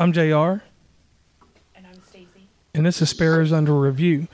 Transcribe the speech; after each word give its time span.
I'm 0.00 0.12
JR, 0.14 0.62
And 1.76 1.86
I'm 1.86 2.00
Stacey. 2.08 2.48
and 2.74 2.86
this 2.86 3.02
is 3.02 3.10
Sparrows 3.10 3.52
Under 3.52 3.78
Review. 3.78 4.28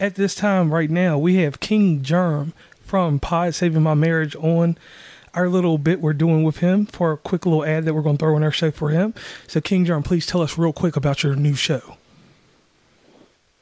At 0.00 0.14
this 0.14 0.34
time, 0.34 0.72
right 0.72 0.88
now, 0.88 1.18
we 1.18 1.34
have 1.36 1.60
King 1.60 2.00
Germ 2.02 2.54
from 2.82 3.20
Pod 3.20 3.54
Saving 3.54 3.82
My 3.82 3.92
Marriage 3.92 4.34
on 4.36 4.78
our 5.34 5.50
little 5.50 5.76
bit 5.76 6.00
we're 6.00 6.14
doing 6.14 6.44
with 6.44 6.60
him 6.60 6.86
for 6.86 7.12
a 7.12 7.18
quick 7.18 7.44
little 7.44 7.62
ad 7.62 7.84
that 7.84 7.92
we're 7.92 8.00
going 8.00 8.16
to 8.16 8.24
throw 8.24 8.38
in 8.38 8.42
our 8.42 8.50
show 8.50 8.70
for 8.70 8.88
him. 8.88 9.12
So, 9.46 9.60
King 9.60 9.84
Germ, 9.84 10.02
please 10.02 10.24
tell 10.24 10.40
us 10.40 10.56
real 10.56 10.72
quick 10.72 10.96
about 10.96 11.22
your 11.22 11.36
new 11.36 11.54
show. 11.56 11.98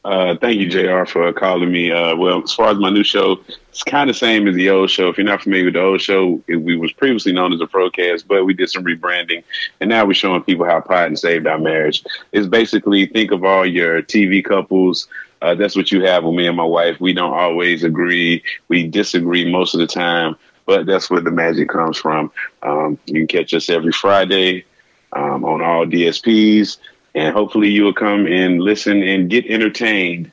Uh, 0.02 0.34
thank 0.40 0.58
you, 0.58 0.68
JR, 0.68 1.04
for 1.04 1.30
calling 1.34 1.70
me. 1.70 1.92
Uh, 1.92 2.16
well, 2.16 2.42
as 2.42 2.54
far 2.54 2.70
as 2.70 2.78
my 2.78 2.88
new 2.88 3.04
show, 3.04 3.38
it's 3.68 3.82
kind 3.82 4.08
of 4.08 4.16
same 4.16 4.48
as 4.48 4.54
the 4.54 4.70
old 4.70 4.88
show. 4.88 5.08
If 5.08 5.18
you're 5.18 5.26
not 5.26 5.42
familiar 5.42 5.66
with 5.66 5.74
the 5.74 5.82
old 5.82 6.00
show, 6.00 6.42
it, 6.46 6.56
we 6.56 6.76
was 6.76 6.92
previously 6.92 7.32
known 7.32 7.52
as 7.52 7.58
the 7.58 7.66
Procast, 7.66 8.26
but 8.26 8.46
we 8.46 8.54
did 8.54 8.70
some 8.70 8.82
rebranding, 8.82 9.44
and 9.78 9.90
now 9.90 10.06
we're 10.06 10.14
showing 10.14 10.42
people 10.42 10.64
how 10.64 10.80
Pod 10.80 11.18
saved 11.18 11.46
our 11.46 11.58
marriage. 11.58 12.02
It's 12.32 12.46
basically 12.46 13.06
think 13.06 13.30
of 13.30 13.44
all 13.44 13.66
your 13.66 14.02
TV 14.02 14.42
couples. 14.42 15.06
Uh, 15.42 15.54
that's 15.54 15.76
what 15.76 15.92
you 15.92 16.02
have 16.04 16.24
with 16.24 16.34
me 16.34 16.46
and 16.46 16.56
my 16.56 16.64
wife. 16.64 16.98
We 16.98 17.12
don't 17.12 17.34
always 17.34 17.84
agree. 17.84 18.42
We 18.68 18.86
disagree 18.86 19.50
most 19.50 19.74
of 19.74 19.80
the 19.80 19.86
time, 19.86 20.36
but 20.64 20.86
that's 20.86 21.10
where 21.10 21.20
the 21.20 21.30
magic 21.30 21.68
comes 21.68 21.98
from. 21.98 22.32
Um, 22.62 22.98
you 23.04 23.26
can 23.26 23.26
catch 23.26 23.52
us 23.52 23.68
every 23.68 23.92
Friday 23.92 24.64
um, 25.12 25.44
on 25.44 25.60
all 25.60 25.84
DSPs 25.84 26.78
and 27.14 27.34
hopefully 27.34 27.68
you 27.68 27.84
will 27.84 27.94
come 27.94 28.26
and 28.26 28.60
listen 28.60 29.02
and 29.02 29.30
get 29.30 29.46
entertained 29.46 30.30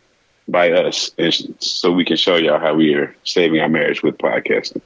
by 0.47 0.71
us 0.71 1.11
and 1.17 1.33
so 1.59 1.91
we 1.91 2.05
can 2.05 2.17
show 2.17 2.35
y'all 2.35 2.59
how 2.59 2.73
we 2.73 2.93
are 2.93 3.15
saving 3.23 3.59
our 3.59 3.69
marriage 3.69 4.03
with 4.03 4.17
podcasting 4.17 4.81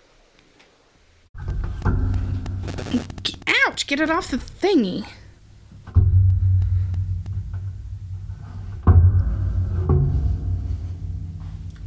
Ouch! 3.67 3.87
Get 3.87 3.99
it 3.99 4.09
off 4.09 4.31
the 4.31 4.37
thingy. 4.37 5.05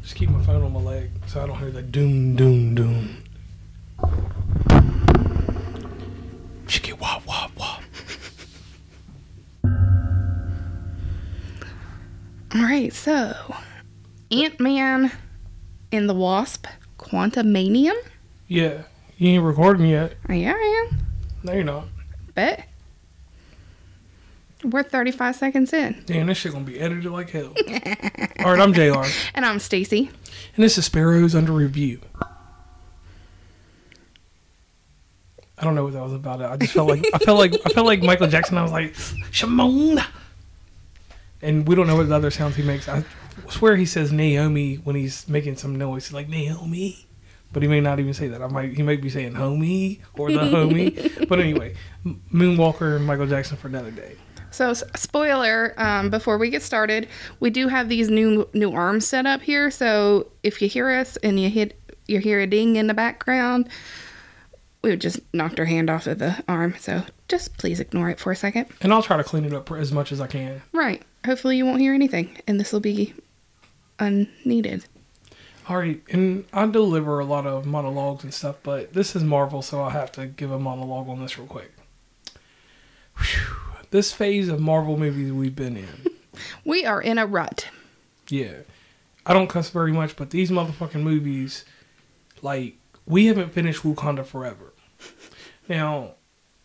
Just 0.02 0.14
keep 0.14 0.30
my 0.30 0.42
phone 0.44 0.62
on 0.62 0.72
my 0.72 0.80
leg 0.80 1.10
so 1.26 1.42
I 1.42 1.46
don't 1.46 1.58
hear 1.58 1.70
that 1.72 1.90
doom, 1.90 2.36
doom, 2.36 2.74
doom. 2.74 3.23
All 12.54 12.62
right, 12.62 12.92
so 12.92 13.34
Ant 14.30 14.60
Man 14.60 15.10
and 15.90 16.08
the 16.08 16.14
Wasp, 16.14 16.66
Quantumania. 16.98 17.92
Yeah, 18.46 18.82
you 19.18 19.30
ain't 19.30 19.42
recording 19.44 19.86
yet. 19.86 20.14
Yeah, 20.28 20.52
I 20.56 20.88
am. 20.92 20.98
No, 21.42 21.52
you're 21.52 21.64
not. 21.64 21.86
Bet. 22.34 22.68
We're 24.62 24.82
35 24.82 25.36
seconds 25.36 25.72
in. 25.72 26.02
Damn, 26.06 26.28
this 26.28 26.38
shit 26.38 26.52
gonna 26.52 26.64
be 26.64 26.78
edited 26.80 27.10
like 27.10 27.30
hell. 27.30 27.52
All 28.44 28.52
right, 28.52 28.60
I'm 28.60 28.72
JR, 28.72 29.02
And 29.34 29.44
I'm 29.44 29.58
Stacey. 29.58 30.10
and 30.54 30.64
this 30.64 30.78
is 30.78 30.86
Sparrows 30.86 31.34
Under 31.34 31.52
Review. 31.52 32.00
I 35.56 35.62
don't 35.64 35.74
know 35.74 35.84
what 35.84 35.92
that 35.92 36.02
was 36.02 36.12
about. 36.12 36.40
I 36.42 36.56
just 36.56 36.72
felt 36.72 36.88
like 36.88 37.04
I 37.14 37.18
felt 37.18 37.38
like 37.38 37.54
I 37.64 37.68
felt 37.70 37.86
like 37.86 38.02
Michael 38.02 38.26
Jackson. 38.28 38.58
I 38.58 38.62
was 38.62 38.72
like, 38.72 38.94
Shimon, 39.30 40.00
and 41.44 41.68
we 41.68 41.74
don't 41.74 41.86
know 41.86 41.96
what 41.96 42.08
the 42.08 42.14
other 42.14 42.30
sounds 42.30 42.56
he 42.56 42.62
makes. 42.62 42.88
I 42.88 43.04
swear 43.48 43.76
he 43.76 43.86
says 43.86 44.12
Naomi 44.12 44.76
when 44.76 44.96
he's 44.96 45.28
making 45.28 45.56
some 45.56 45.76
noise. 45.76 46.06
He's 46.06 46.14
like 46.14 46.28
Naomi, 46.28 47.06
but 47.52 47.62
he 47.62 47.68
may 47.68 47.80
not 47.80 48.00
even 48.00 48.14
say 48.14 48.28
that. 48.28 48.42
I 48.42 48.48
might 48.48 48.72
he 48.72 48.82
might 48.82 49.02
be 49.02 49.10
saying 49.10 49.34
homie 49.34 50.00
or 50.14 50.32
the 50.32 50.40
homie. 50.40 51.28
But 51.28 51.40
anyway, 51.40 51.74
Moonwalker 52.04 52.96
and 52.96 53.04
Michael 53.04 53.26
Jackson 53.26 53.56
for 53.56 53.68
another 53.68 53.90
day. 53.90 54.16
So, 54.50 54.72
spoiler, 54.72 55.74
um, 55.78 56.10
before 56.10 56.38
we 56.38 56.48
get 56.48 56.62
started, 56.62 57.08
we 57.40 57.50
do 57.50 57.66
have 57.68 57.88
these 57.88 58.08
new 58.08 58.48
new 58.54 58.72
arms 58.72 59.06
set 59.06 59.26
up 59.26 59.42
here. 59.42 59.70
So, 59.70 60.28
if 60.42 60.62
you 60.62 60.68
hear 60.68 60.90
us 60.90 61.16
and 61.18 61.40
you 61.40 61.50
hit 61.50 61.80
you 62.06 62.20
hear 62.20 62.40
a 62.40 62.46
ding 62.46 62.76
in 62.76 62.86
the 62.86 62.94
background, 62.94 63.68
we 64.82 64.94
just 64.96 65.18
knocked 65.32 65.58
our 65.58 65.64
hand 65.64 65.90
off 65.90 66.06
of 66.06 66.18
the 66.20 66.44
arm. 66.46 66.76
So, 66.78 67.02
just 67.28 67.56
please 67.58 67.80
ignore 67.80 68.10
it 68.10 68.20
for 68.20 68.30
a 68.30 68.36
second. 68.36 68.66
And 68.80 68.92
I'll 68.92 69.02
try 69.02 69.16
to 69.16 69.24
clean 69.24 69.44
it 69.44 69.52
up 69.52 69.70
as 69.72 69.90
much 69.90 70.12
as 70.12 70.20
I 70.20 70.28
can. 70.28 70.62
Right. 70.72 71.02
Hopefully, 71.24 71.56
you 71.56 71.64
won't 71.64 71.80
hear 71.80 71.94
anything, 71.94 72.36
and 72.46 72.60
this 72.60 72.72
will 72.72 72.80
be 72.80 73.14
unneeded. 73.98 74.84
All 75.68 75.78
right, 75.78 76.02
and 76.10 76.44
I 76.52 76.66
deliver 76.66 77.18
a 77.20 77.24
lot 77.24 77.46
of 77.46 77.64
monologues 77.64 78.24
and 78.24 78.34
stuff, 78.34 78.56
but 78.62 78.92
this 78.92 79.16
is 79.16 79.24
Marvel, 79.24 79.62
so 79.62 79.80
I'll 79.82 79.90
have 79.90 80.12
to 80.12 80.26
give 80.26 80.50
a 80.50 80.58
monologue 80.58 81.08
on 81.08 81.20
this 81.22 81.38
real 81.38 81.46
quick. 81.46 81.72
Whew. 83.16 83.56
This 83.90 84.12
phase 84.12 84.48
of 84.48 84.60
Marvel 84.60 84.96
movies 84.98 85.32
we've 85.32 85.54
been 85.56 85.76
in, 85.76 86.06
We 86.64 86.84
are 86.84 87.00
in 87.00 87.16
a 87.18 87.26
rut. 87.26 87.68
yeah. 88.28 88.54
I 89.26 89.32
don't 89.32 89.48
cuss 89.48 89.70
very 89.70 89.90
much, 89.92 90.16
but 90.16 90.28
these 90.30 90.50
motherfucking 90.50 91.00
movies, 91.02 91.64
like, 92.42 92.76
we 93.06 93.24
haven't 93.26 93.54
finished 93.54 93.82
Wakanda 93.82 94.26
Forever. 94.26 94.74
Now, 95.66 96.16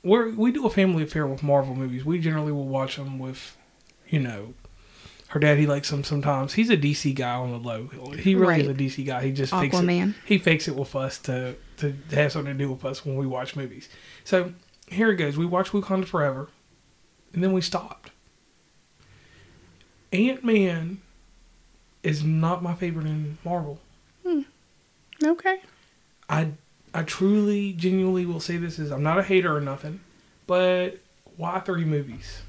we're, 0.04 0.32
we 0.36 0.52
do 0.52 0.66
a 0.66 0.70
family 0.70 1.04
affair 1.04 1.26
with 1.26 1.42
Marvel 1.42 1.74
movies. 1.74 2.04
We 2.04 2.20
generally 2.20 2.52
will 2.52 2.68
watch 2.68 2.98
them 2.98 3.18
with, 3.18 3.56
you 4.10 4.20
know, 4.20 4.54
her 5.30 5.40
dad. 5.40 5.58
He 5.58 5.68
likes 5.68 5.90
them 5.90 6.04
sometimes. 6.04 6.54
He's 6.54 6.70
a 6.70 6.78
DC 6.78 7.16
guy 7.16 7.36
on 7.36 7.52
the 7.52 7.58
low. 7.58 7.88
He 8.18 8.36
really 8.36 8.62
is 8.62 8.68
a 8.68 8.74
DC 8.74 9.06
guy. 9.06 9.24
He 9.24 9.32
just 9.32 9.52
fakes 9.52 9.78
it 9.78 9.82
Aquaman. 9.84 10.16
he 10.26 10.38
fakes 10.38 10.68
it 10.68 10.76
with 10.76 10.96
us 10.96 11.18
to 11.20 11.56
to 11.78 11.96
have 12.12 12.32
something 12.32 12.54
to 12.54 12.58
do 12.58 12.72
with 12.72 12.84
us 12.84 13.06
when 13.06 13.16
we 13.16 13.28
watch 13.28 13.56
movies. 13.56 13.90
So 14.24 14.54
here 14.88 15.10
it 15.12 15.16
goes. 15.16 15.38
We 15.38 15.46
watched 15.46 15.72
Wakanda 15.72 16.06
Forever, 16.06 16.50
and 17.34 17.44
then 17.44 17.54
we 17.54 17.62
stopped. 17.62 18.12
Ant 20.12 20.44
Man 20.44 21.02
is 22.02 22.24
not 22.24 22.64
my 22.64 22.74
favorite 22.74 23.06
in 23.06 23.38
Marvel. 23.46 23.80
Hmm. 24.26 24.42
Okay. 25.24 25.62
I 26.28 26.52
I 26.94 27.04
truly, 27.04 27.74
genuinely 27.74 28.26
will 28.26 28.40
say 28.40 28.58
this 28.58 28.80
is 28.80 28.92
I'm 28.92 29.04
not 29.04 29.20
a 29.20 29.24
hater 29.24 29.56
or 29.56 29.62
nothing, 29.62 30.00
but 30.48 31.00
why 31.38 31.60
three 31.60 31.86
movies? 31.86 32.42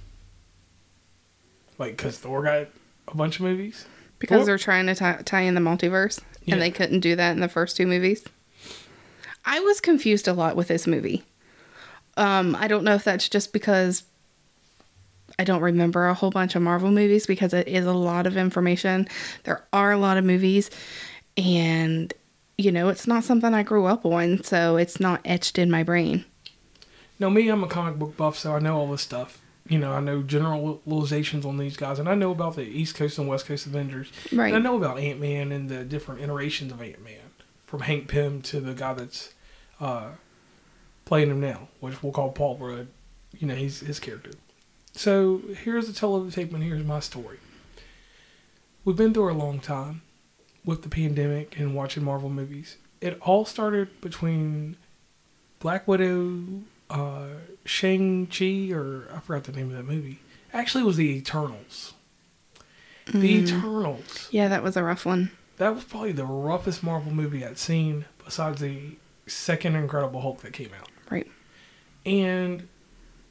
Like, 1.80 1.96
cause 1.96 2.18
Thor 2.18 2.42
got 2.42 2.66
a 3.08 3.16
bunch 3.16 3.36
of 3.36 3.42
movies. 3.42 3.86
Because 4.18 4.36
Well- 4.41 4.46
they're 4.46 4.58
trying 4.58 4.86
to 4.86 4.94
tie, 4.94 5.22
tie 5.24 5.41
in 5.41 5.54
the 5.54 5.62
multiverse, 5.62 6.20
Yeah. 6.44 6.54
and 6.54 6.62
they 6.62 6.70
couldn't 6.70 7.00
do 7.00 7.16
that 7.16 7.32
in 7.32 7.41
the 7.41 7.48
first 7.48 7.76
two 7.76 7.86
movies. 7.86 8.22
I 9.46 9.60
was 9.60 9.80
confused 9.80 10.28
a 10.28 10.34
lot 10.34 10.56
with 10.56 10.68
this 10.68 10.86
movie. 10.86 11.24
Um, 12.18 12.54
I 12.54 12.68
don't 12.68 12.84
know 12.84 12.94
if 12.94 13.04
that's 13.04 13.30
just 13.30 13.54
because 13.54 14.02
I 15.38 15.44
don't 15.44 15.62
remember 15.62 16.06
a 16.06 16.12
whole 16.12 16.30
bunch 16.30 16.54
of 16.54 16.60
Marvel 16.60 16.91
movies 16.91 17.26
because 17.26 17.54
it 17.54 17.66
is 17.66 17.86
a 17.86 17.94
lot 17.94 18.26
of 18.26 18.36
information. 18.36 19.08
There 19.44 19.64
are 19.72 19.91
a 19.91 19.97
lot 19.97 20.18
of 20.18 20.24
movies, 20.24 20.70
and 21.38 22.12
you 22.58 22.70
know, 22.70 22.91
it's 22.91 23.06
not 23.06 23.24
something 23.24 23.54
I 23.54 23.62
grew 23.62 23.86
up 23.86 24.04
on, 24.04 24.42
so 24.44 24.76
it's 24.76 25.00
not 25.00 25.22
etched 25.24 25.58
in 25.58 25.70
my 25.70 25.82
brain. 25.82 26.26
No, 27.18 27.30
me, 27.30 27.48
I'm 27.48 27.64
a 27.64 27.66
comic 27.68 27.98
book 27.98 28.18
buff, 28.18 28.36
so 28.38 28.54
I 28.54 28.58
know 28.58 28.76
all 28.76 28.91
this 28.91 29.00
stuff. 29.00 29.41
You 29.70 29.78
know, 29.78 29.92
I 29.92 30.00
know 30.00 30.22
generalizations 30.22 31.47
on 31.47 31.56
these 31.56 31.76
guys, 31.76 32.00
and 32.00 32.08
I 32.08 32.16
know 32.16 32.32
about 32.32 32.56
the 32.56 32.64
East 32.64 32.97
Coast 32.97 33.19
and 33.19 33.28
West 33.28 33.47
Coast 33.47 33.66
Avengers. 33.66 34.10
Right. 34.32 34.48
And 34.48 34.56
I 34.56 34.58
know 34.58 34.76
about 34.76 34.98
Ant 34.98 35.20
Man 35.20 35.53
and 35.53 35.69
the 35.69 35.84
different 35.84 36.20
iterations 36.20 36.72
of 36.72 36.82
Ant 36.82 37.04
Man, 37.04 37.31
from 37.66 37.82
Hank 37.82 38.09
Pym 38.09 38.42
to 38.42 38.59
the 38.59 38.75
guy 38.75 38.94
that's 38.94 39.32
uh, 39.80 40.09
playing 41.04 41.30
him 41.30 41.41
now, 41.41 41.69
which 41.78 42.03
we'll 42.03 42.10
call 42.10 42.32
Paul 42.32 42.56
Rudd. 42.59 42.88
You 43.38 43.47
know, 43.47 43.54
he's 43.54 43.78
his 43.78 44.00
character. 44.00 44.32
So 44.92 45.41
here's 45.62 45.86
the 45.86 45.92
tell 45.92 46.16
of 46.16 46.26
the 46.26 46.32
tape, 46.32 46.53
and 46.53 46.64
here's 46.64 46.84
my 46.84 46.98
story. 46.98 47.38
We've 48.84 48.97
been 48.97 49.14
through 49.14 49.30
a 49.30 49.34
long 49.34 49.60
time 49.60 50.03
with 50.64 50.82
the 50.82 50.88
pandemic 50.88 51.56
and 51.60 51.76
watching 51.76 52.03
Marvel 52.03 52.28
movies. 52.28 52.76
It 53.00 53.19
all 53.20 53.44
started 53.44 54.00
between 54.00 54.76
Black 55.60 55.86
Widow, 55.86 56.42
uh, 56.90 57.26
Shang 57.64 58.26
Chi, 58.26 58.70
or 58.72 59.08
I 59.14 59.20
forgot 59.20 59.44
the 59.44 59.52
name 59.52 59.70
of 59.70 59.76
that 59.76 59.86
movie. 59.86 60.20
Actually, 60.53 60.82
it 60.82 60.86
was 60.86 60.97
the 60.97 61.10
Eternals. 61.16 61.94
The 63.06 63.36
Eternals. 63.36 64.28
Yeah, 64.30 64.48
that 64.48 64.62
was 64.62 64.76
a 64.76 64.82
rough 64.82 65.06
one. 65.06 65.30
That 65.56 65.74
was 65.74 65.84
probably 65.84 66.12
the 66.12 66.24
roughest 66.24 66.82
Marvel 66.82 67.12
movie 67.12 67.44
I'd 67.44 67.59
seen, 67.59 68.06
besides 68.24 68.60
the 68.60 68.97
second 69.26 69.76
Incredible 69.76 70.20
Hulk 70.20 70.42
that 70.42 70.53
came 70.53 70.70
out. 70.78 70.88
Right. 71.10 71.26
And 72.04 72.68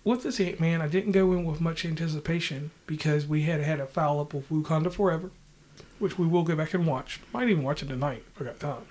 with 0.04 0.24
this 0.24 0.40
Ant 0.40 0.60
Man, 0.60 0.82
I 0.82 0.88
didn't 0.88 1.12
go 1.12 1.32
in 1.34 1.46
with 1.46 1.60
much 1.60 1.86
anticipation 1.86 2.72
because 2.88 3.26
we 3.26 3.44
had 3.44 3.62
had 3.62 3.80
a 3.80 3.86
foul 3.86 4.20
up 4.20 4.34
with 4.34 4.50
Wakanda 4.50 4.92
Forever, 4.92 5.32
which 5.98 6.18
we 6.18 6.28
will 6.28 6.44
go 6.44 6.56
back 6.56 6.74
and 6.74 6.88
watch. 6.88 7.20
Might 7.34 7.50
even 7.50 7.64
watch 7.64 7.84
it 7.84 7.88
tonight 7.88 8.24
if 8.34 8.42
I 8.42 8.46
got 8.46 8.60
time. 8.60 8.86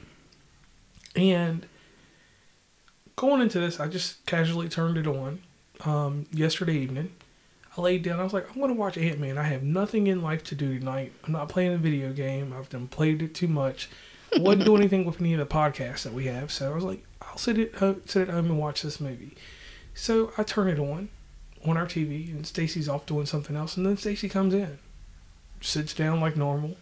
And 1.17 1.67
going 3.19 3.43
into 3.43 3.61
this, 3.61 3.81
I 3.81 3.89
just 3.89 4.25
casually 4.27 4.69
turned 4.69 4.97
it 4.97 5.07
on 5.07 5.41
um, 5.85 6.27
yesterday 6.33 6.77
evening. 6.77 7.13
I 7.77 7.81
laid 7.81 8.03
down. 8.03 8.21
I 8.21 8.25
was 8.25 8.33
like, 8.33 8.49
I'm 8.49 8.57
going 8.57 8.69
to 8.69 8.79
watch 8.79 8.97
Ant 8.97 9.19
Man. 9.19 9.37
I 9.37 9.43
have 9.43 9.63
nothing 9.63 10.07
in 10.07 10.23
life 10.23 10.43
to 10.45 10.55
do 10.55 10.79
tonight. 10.79 11.13
I'm 11.25 11.33
not 11.33 11.49
playing 11.49 11.75
a 11.75 11.79
video 11.79 12.13
game. 12.13 12.55
I've 12.57 12.69
done 12.69 12.89
played 12.89 13.21
it 13.21 13.35
too 13.35 13.49
much. 13.49 13.91
Wasn't 14.37 14.65
doing 14.65 14.81
anything 14.81 15.05
with 15.05 15.21
any 15.21 15.35
of 15.35 15.39
the 15.41 15.47
podcasts 15.47 16.05
that 16.05 16.13
we 16.13 16.27
have. 16.27 16.51
So 16.51 16.71
I 16.71 16.75
was 16.75 16.85
like, 16.85 17.05
I'll 17.21 17.39
sit 17.39 17.59
at, 17.59 17.75
ho- 17.75 18.01
sit 18.07 18.29
at 18.29 18.35
home 18.35 18.47
and 18.47 18.59
watch 18.59 18.83
this 18.83 19.01
movie. 19.01 19.37
So 19.95 20.33
I 20.39 20.45
turn 20.45 20.69
it 20.69 20.79
on. 20.79 21.09
on 21.67 21.77
our 21.77 21.87
TV, 21.87 22.31
and 22.31 22.47
Stacey's 22.47 22.89
off 22.89 23.05
doing 23.07 23.27
something 23.27 23.57
else, 23.57 23.77
and 23.77 23.85
then 23.85 23.97
Stacey 23.97 24.29
comes 24.29 24.55
in, 24.55 24.79
sits 25.61 25.93
down 25.93 26.21
like 26.21 26.37
normal. 26.37 26.77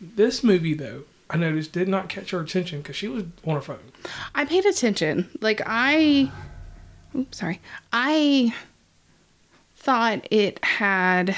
This 0.00 0.42
movie, 0.42 0.74
though, 0.74 1.04
I 1.30 1.36
noticed 1.36 1.72
did 1.72 1.88
not 1.88 2.08
catch 2.08 2.30
her 2.30 2.40
attention 2.40 2.80
because 2.80 2.96
she 2.96 3.08
was 3.08 3.24
on 3.46 3.54
her 3.54 3.60
phone. 3.60 3.78
I 4.34 4.44
paid 4.44 4.66
attention. 4.66 5.28
Like 5.40 5.62
I 5.64 6.30
oops, 7.14 7.38
sorry. 7.38 7.60
I 7.92 8.54
thought 9.76 10.26
it 10.30 10.62
had 10.64 11.36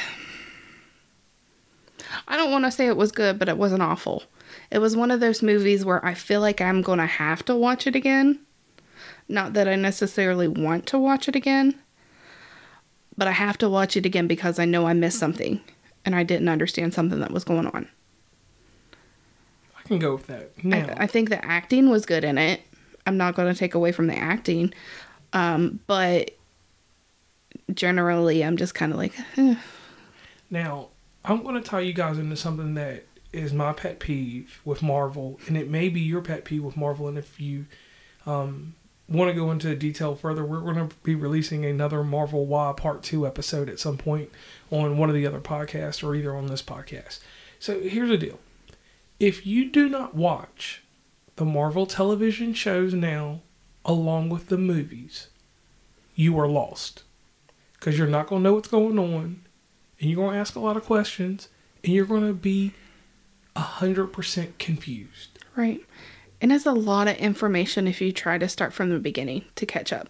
I 2.28 2.36
don't 2.36 2.50
want 2.50 2.64
to 2.64 2.70
say 2.70 2.86
it 2.86 2.96
was 2.96 3.12
good, 3.12 3.38
but 3.38 3.48
it 3.48 3.58
wasn't 3.58 3.82
awful. 3.82 4.22
It 4.70 4.78
was 4.78 4.96
one 4.96 5.10
of 5.10 5.20
those 5.20 5.42
movies 5.42 5.84
where 5.84 6.04
I 6.04 6.14
feel 6.14 6.40
like 6.40 6.60
I'm 6.60 6.82
going 6.82 6.98
to 6.98 7.06
have 7.06 7.44
to 7.46 7.56
watch 7.56 7.86
it 7.86 7.96
again. 7.96 8.40
Not 9.28 9.54
that 9.54 9.68
I 9.68 9.74
necessarily 9.74 10.48
want 10.48 10.86
to 10.86 10.98
watch 10.98 11.28
it 11.28 11.36
again, 11.36 11.74
but 13.16 13.26
I 13.26 13.32
have 13.32 13.58
to 13.58 13.68
watch 13.68 13.96
it 13.96 14.06
again 14.06 14.26
because 14.26 14.58
I 14.58 14.64
know 14.64 14.86
I 14.86 14.92
missed 14.92 15.18
something 15.18 15.60
and 16.04 16.14
I 16.14 16.22
didn't 16.22 16.48
understand 16.48 16.94
something 16.94 17.18
that 17.20 17.32
was 17.32 17.44
going 17.44 17.66
on. 17.66 17.88
I 19.86 19.88
can 19.88 19.98
go 20.00 20.16
with 20.16 20.26
that. 20.26 20.50
I, 20.64 21.04
I 21.04 21.06
think 21.06 21.28
the 21.28 21.44
acting 21.44 21.90
was 21.90 22.06
good 22.06 22.24
in 22.24 22.38
it. 22.38 22.60
I'm 23.06 23.16
not 23.16 23.36
going 23.36 23.52
to 23.52 23.56
take 23.56 23.74
away 23.74 23.92
from 23.92 24.08
the 24.08 24.16
acting, 24.16 24.74
um, 25.32 25.78
but 25.86 26.32
generally, 27.72 28.44
I'm 28.44 28.56
just 28.56 28.74
kind 28.74 28.90
of 28.90 28.98
like, 28.98 29.12
eh. 29.36 29.54
Now, 30.50 30.88
I'm 31.24 31.44
going 31.44 31.54
to 31.54 31.60
tie 31.60 31.80
you 31.80 31.92
guys 31.92 32.18
into 32.18 32.34
something 32.36 32.74
that 32.74 33.04
is 33.32 33.52
my 33.52 33.72
pet 33.72 34.00
peeve 34.00 34.60
with 34.64 34.82
Marvel, 34.82 35.38
and 35.46 35.56
it 35.56 35.70
may 35.70 35.88
be 35.88 36.00
your 36.00 36.20
pet 36.20 36.44
peeve 36.44 36.64
with 36.64 36.76
Marvel. 36.76 37.06
And 37.06 37.16
if 37.16 37.40
you 37.40 37.66
um, 38.26 38.74
want 39.08 39.30
to 39.30 39.34
go 39.34 39.52
into 39.52 39.76
detail 39.76 40.16
further, 40.16 40.44
we're 40.44 40.60
going 40.60 40.88
to 40.88 40.96
be 41.04 41.14
releasing 41.14 41.64
another 41.64 42.02
Marvel 42.02 42.44
Why 42.44 42.74
Part 42.76 43.04
2 43.04 43.24
episode 43.24 43.68
at 43.68 43.78
some 43.78 43.98
point 43.98 44.30
on 44.72 44.98
one 44.98 45.08
of 45.08 45.14
the 45.14 45.28
other 45.28 45.40
podcasts 45.40 46.02
or 46.02 46.16
either 46.16 46.34
on 46.34 46.46
this 46.46 46.62
podcast. 46.62 47.20
So 47.60 47.80
here's 47.80 48.08
the 48.08 48.18
deal 48.18 48.40
if 49.18 49.46
you 49.46 49.70
do 49.70 49.88
not 49.88 50.14
watch 50.14 50.82
the 51.36 51.44
Marvel 51.44 51.86
television 51.86 52.54
shows 52.54 52.94
now, 52.94 53.40
along 53.84 54.28
with 54.28 54.48
the 54.48 54.58
movies, 54.58 55.28
you 56.14 56.38
are 56.38 56.48
lost. 56.48 57.02
Because 57.74 57.98
you're 57.98 58.06
not 58.06 58.26
going 58.26 58.42
to 58.42 58.48
know 58.48 58.54
what's 58.54 58.68
going 58.68 58.98
on 58.98 59.42
and 60.00 60.10
you're 60.10 60.16
going 60.16 60.32
to 60.32 60.38
ask 60.40 60.56
a 60.56 60.60
lot 60.60 60.76
of 60.76 60.84
questions 60.84 61.48
and 61.84 61.92
you're 61.92 62.06
going 62.06 62.26
to 62.26 62.32
be 62.32 62.72
100% 63.54 64.58
confused. 64.58 65.38
right. 65.54 65.80
And 66.38 66.52
it's 66.52 66.66
a 66.66 66.72
lot 66.72 67.08
of 67.08 67.16
information 67.16 67.88
if 67.88 68.02
you 68.02 68.12
try 68.12 68.36
to 68.36 68.46
start 68.46 68.74
from 68.74 68.90
the 68.90 68.98
beginning 68.98 69.46
to 69.54 69.64
catch 69.64 69.90
up. 69.90 70.08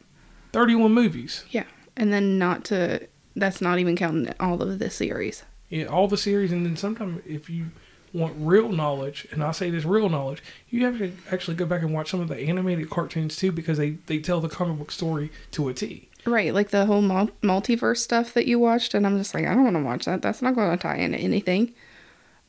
31 0.52 0.92
movies. 0.92 1.44
Yeah. 1.50 1.64
And 1.96 2.12
then 2.12 2.36
not 2.36 2.64
to, 2.64 3.06
that's 3.36 3.60
not 3.60 3.78
even 3.78 3.94
counting 3.94 4.34
all 4.40 4.60
of 4.60 4.80
the 4.80 4.90
series. 4.90 5.44
Yeah, 5.68 5.84
all 5.84 6.08
the 6.08 6.16
series. 6.16 6.50
And 6.50 6.66
then 6.66 6.76
sometimes 6.76 7.22
if 7.24 7.48
you 7.48 7.66
want 8.16 8.34
real 8.38 8.70
knowledge, 8.70 9.26
and 9.30 9.42
I 9.42 9.52
say 9.52 9.70
this 9.70 9.84
real 9.84 10.08
knowledge, 10.08 10.42
you 10.70 10.84
have 10.84 10.98
to 10.98 11.12
actually 11.30 11.56
go 11.56 11.66
back 11.66 11.82
and 11.82 11.92
watch 11.92 12.10
some 12.10 12.20
of 12.20 12.28
the 12.28 12.38
animated 12.38 12.90
cartoons 12.90 13.36
too 13.36 13.52
because 13.52 13.78
they, 13.78 13.90
they 14.06 14.18
tell 14.18 14.40
the 14.40 14.48
comic 14.48 14.78
book 14.78 14.90
story 14.90 15.30
to 15.52 15.68
a 15.68 15.74
T. 15.74 16.08
Right. 16.24 16.52
Like 16.52 16.70
the 16.70 16.86
whole 16.86 17.02
mul- 17.02 17.30
multiverse 17.42 17.98
stuff 17.98 18.34
that 18.34 18.46
you 18.46 18.58
watched. 18.58 18.94
And 18.94 19.06
I'm 19.06 19.16
just 19.16 19.32
like, 19.34 19.46
I 19.46 19.54
don't 19.54 19.64
want 19.64 19.76
to 19.76 19.82
watch 19.82 20.04
that. 20.06 20.22
That's 20.22 20.42
not 20.42 20.56
going 20.56 20.70
to 20.70 20.76
tie 20.76 20.96
into 20.96 21.18
anything. 21.18 21.72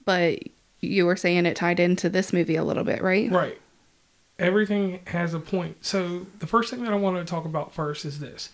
But 0.04 0.40
you 0.82 1.06
were 1.06 1.16
saying 1.16 1.46
it 1.46 1.56
tied 1.56 1.80
into 1.80 2.10
this 2.10 2.34
movie 2.34 2.56
a 2.56 2.64
little 2.64 2.84
bit, 2.84 3.02
right? 3.02 3.32
Right. 3.32 3.60
Everything 4.40 5.02
has 5.08 5.34
a 5.34 5.40
point. 5.40 5.86
So 5.86 6.28
the 6.40 6.48
first 6.48 6.72
thing 6.72 6.84
that 6.84 6.94
I 6.94 6.96
want 6.96 7.18
to 7.18 7.26
talk 7.26 7.46
about 7.46 7.74
first 7.74 8.06
is 8.06 8.20
this. 8.20 8.50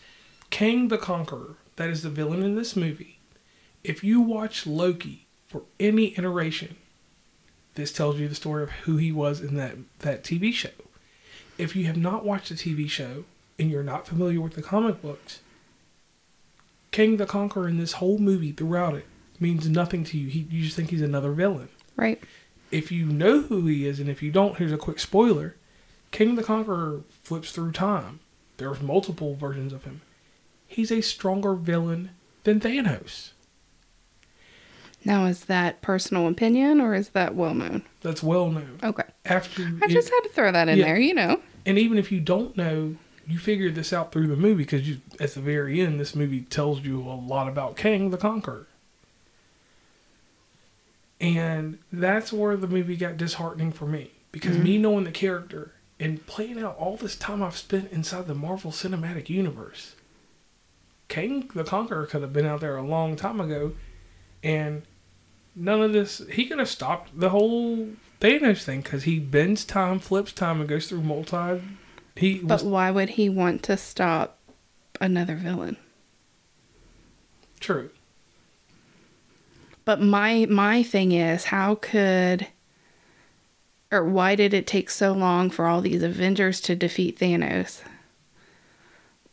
Kang 0.50 0.90
the 0.90 0.98
Conqueror, 0.98 1.56
that 1.78 1.90
is 1.90 2.04
the 2.04 2.10
villain 2.10 2.44
in 2.44 2.56
this 2.56 2.76
movie. 2.76 3.20
If 3.84 4.04
you 4.04 4.22
watch 4.22 4.66
Loki 4.66 5.26
for 5.48 5.64
any 5.80 6.18
iteration, 6.18 6.76
this 7.76 7.92
tells 7.92 8.20
you 8.20 8.28
the 8.28 8.36
story 8.36 8.64
of 8.64 8.70
who 8.72 8.98
he 8.98 9.12
was 9.12 9.42
in 9.42 9.56
that, 9.56 9.76
that 10.00 10.24
TV 10.24 10.54
show. 10.54 10.70
If 11.58 11.76
you 11.76 11.86
have 11.86 11.98
not 11.98 12.26
watched 12.26 12.50
the 12.50 12.56
TV 12.56 12.90
show 12.90 13.26
and 13.60 13.70
you're 13.70 13.84
not 13.84 14.08
familiar 14.08 14.42
with 14.42 14.54
the 14.56 14.62
comic 14.62 15.02
books, 15.02 15.40
King 16.92 17.18
the 17.18 17.26
Conqueror 17.26 17.68
in 17.68 17.78
this 17.78 17.94
whole 17.94 18.18
movie 18.20 18.52
throughout 18.52 18.96
it 18.96 19.06
means 19.40 19.68
nothing 19.68 20.04
to 20.06 20.18
you. 20.18 20.30
He, 20.30 20.48
you 20.50 20.64
just 20.64 20.76
think 20.76 20.90
he's 20.92 21.02
another 21.02 21.32
villain 21.32 21.70
Right. 21.96 22.22
if 22.72 22.92
you 22.92 23.06
know 23.06 23.42
who 23.42 23.66
he 23.68 23.86
is, 23.88 24.00
and 24.00 24.10
if 24.10 24.22
you 24.24 24.32
don't, 24.32 24.58
here's 24.58 24.72
a 24.72 24.78
quick 24.78 25.00
spoiler: 25.00 25.56
King 26.12 26.36
the 26.36 26.44
Conqueror 26.44 27.02
flips 27.10 27.52
through 27.52 27.72
time. 27.72 28.20
There's 28.58 28.82
multiple 28.82 29.36
versions 29.36 29.74
of 29.74 29.84
him. 29.84 30.02
He's 30.68 30.92
a 30.92 31.02
stronger 31.02 31.54
villain 31.56 32.12
than 32.44 32.60
Thanos. 32.60 33.32
Now, 35.06 35.26
is 35.26 35.46
that 35.46 35.82
personal 35.82 36.28
opinion 36.28 36.80
or 36.80 36.94
is 36.96 37.10
that 37.10 37.36
well 37.36 37.54
known? 37.54 37.84
That's 38.02 38.24
well 38.24 38.50
known. 38.50 38.80
Okay. 38.84 39.04
After 39.26 39.72
I 39.82 39.88
just 39.88 40.10
had 40.10 40.22
to 40.22 40.30
throw 40.30 40.52
that 40.52 40.70
in 40.70 40.78
Yeah. 40.78 40.86
there, 40.86 41.00
you 41.00 41.14
know. 41.14 41.42
and 41.66 41.78
even 41.78 41.98
if 41.98 42.12
you 42.12 42.20
don't 42.20 42.56
know, 42.58 42.96
you 43.28 43.40
figure 43.40 43.72
this 43.72 43.94
out 43.94 44.12
through 44.12 44.28
the 44.28 44.36
movie 44.36 44.64
because 44.64 44.88
you, 44.88 45.00
at 45.20 45.34
the 45.34 45.40
very 45.42 45.80
end, 45.80 46.00
this 46.00 46.16
movie 46.16 46.42
tells 46.42 46.82
you 46.82 47.02
a 47.02 47.16
lot 47.16 47.48
about 47.48 47.78
King 47.78 48.10
the 48.10 48.18
Conqueror. 48.18 48.68
And 51.22 51.80
that's 51.92 52.34
where 52.34 52.58
the 52.58 52.68
movie 52.68 52.98
got 52.98 53.16
disheartening 53.16 53.72
for 53.72 53.86
me 53.86 54.12
because 54.32 54.58
me 54.58 54.74
mm-hmm. 54.74 54.82
knowing 54.82 55.04
the 55.06 55.12
character 55.12 55.72
and 56.00 56.26
playing 56.26 56.60
out 56.62 56.76
all 56.78 56.98
this 56.98 57.16
time 57.16 57.42
I've 57.42 57.56
spent 57.56 57.92
inside 57.92 58.28
the 58.28 58.36
Marvel 58.36 58.72
Cinematic 58.72 59.30
Universe, 59.30 59.96
King 61.08 61.50
the 61.54 61.64
Conqueror 61.64 62.08
could 62.08 62.24
have 62.24 62.34
been 62.34 62.46
out 62.46 62.60
there 62.60 62.76
a 62.76 62.82
long 62.82 63.16
time 63.16 63.40
ago, 63.40 63.74
and 64.44 64.82
none 65.56 65.82
of 65.82 65.94
this. 65.94 66.22
He 66.32 66.46
could 66.46 66.60
have 66.60 66.70
stopped 66.70 67.18
the 67.20 67.30
whole 67.30 67.90
Thanos 68.22 68.64
thing 68.64 68.82
because 68.82 69.04
he 69.04 69.20
bends 69.20 69.66
time, 69.66 70.00
flips 70.00 70.32
time, 70.32 70.60
and 70.60 70.70
goes 70.70 70.88
through 70.88 71.02
multi. 71.02 71.62
He 72.16 72.40
But 72.40 72.56
was 72.56 72.64
why 72.64 72.92
would 72.92 73.10
he 73.10 73.30
want 73.30 73.64
to 73.64 73.78
stop 73.78 74.40
another 75.02 75.36
villain? 75.36 75.78
true. 77.60 77.90
But 79.86 80.02
my 80.02 80.46
my 80.50 80.84
thing 80.84 81.12
is, 81.12 81.46
how 81.46 81.76
could 81.76 82.48
or 83.92 84.04
why 84.04 84.36
did 84.36 84.54
it 84.54 84.66
take 84.68 84.90
so 84.90 85.14
long 85.14 85.50
for 85.50 85.68
all 85.68 85.82
these 85.82 86.04
Avengers 86.04 86.60
to 86.62 86.76
defeat 86.76 87.20
Thanos? 87.20 87.82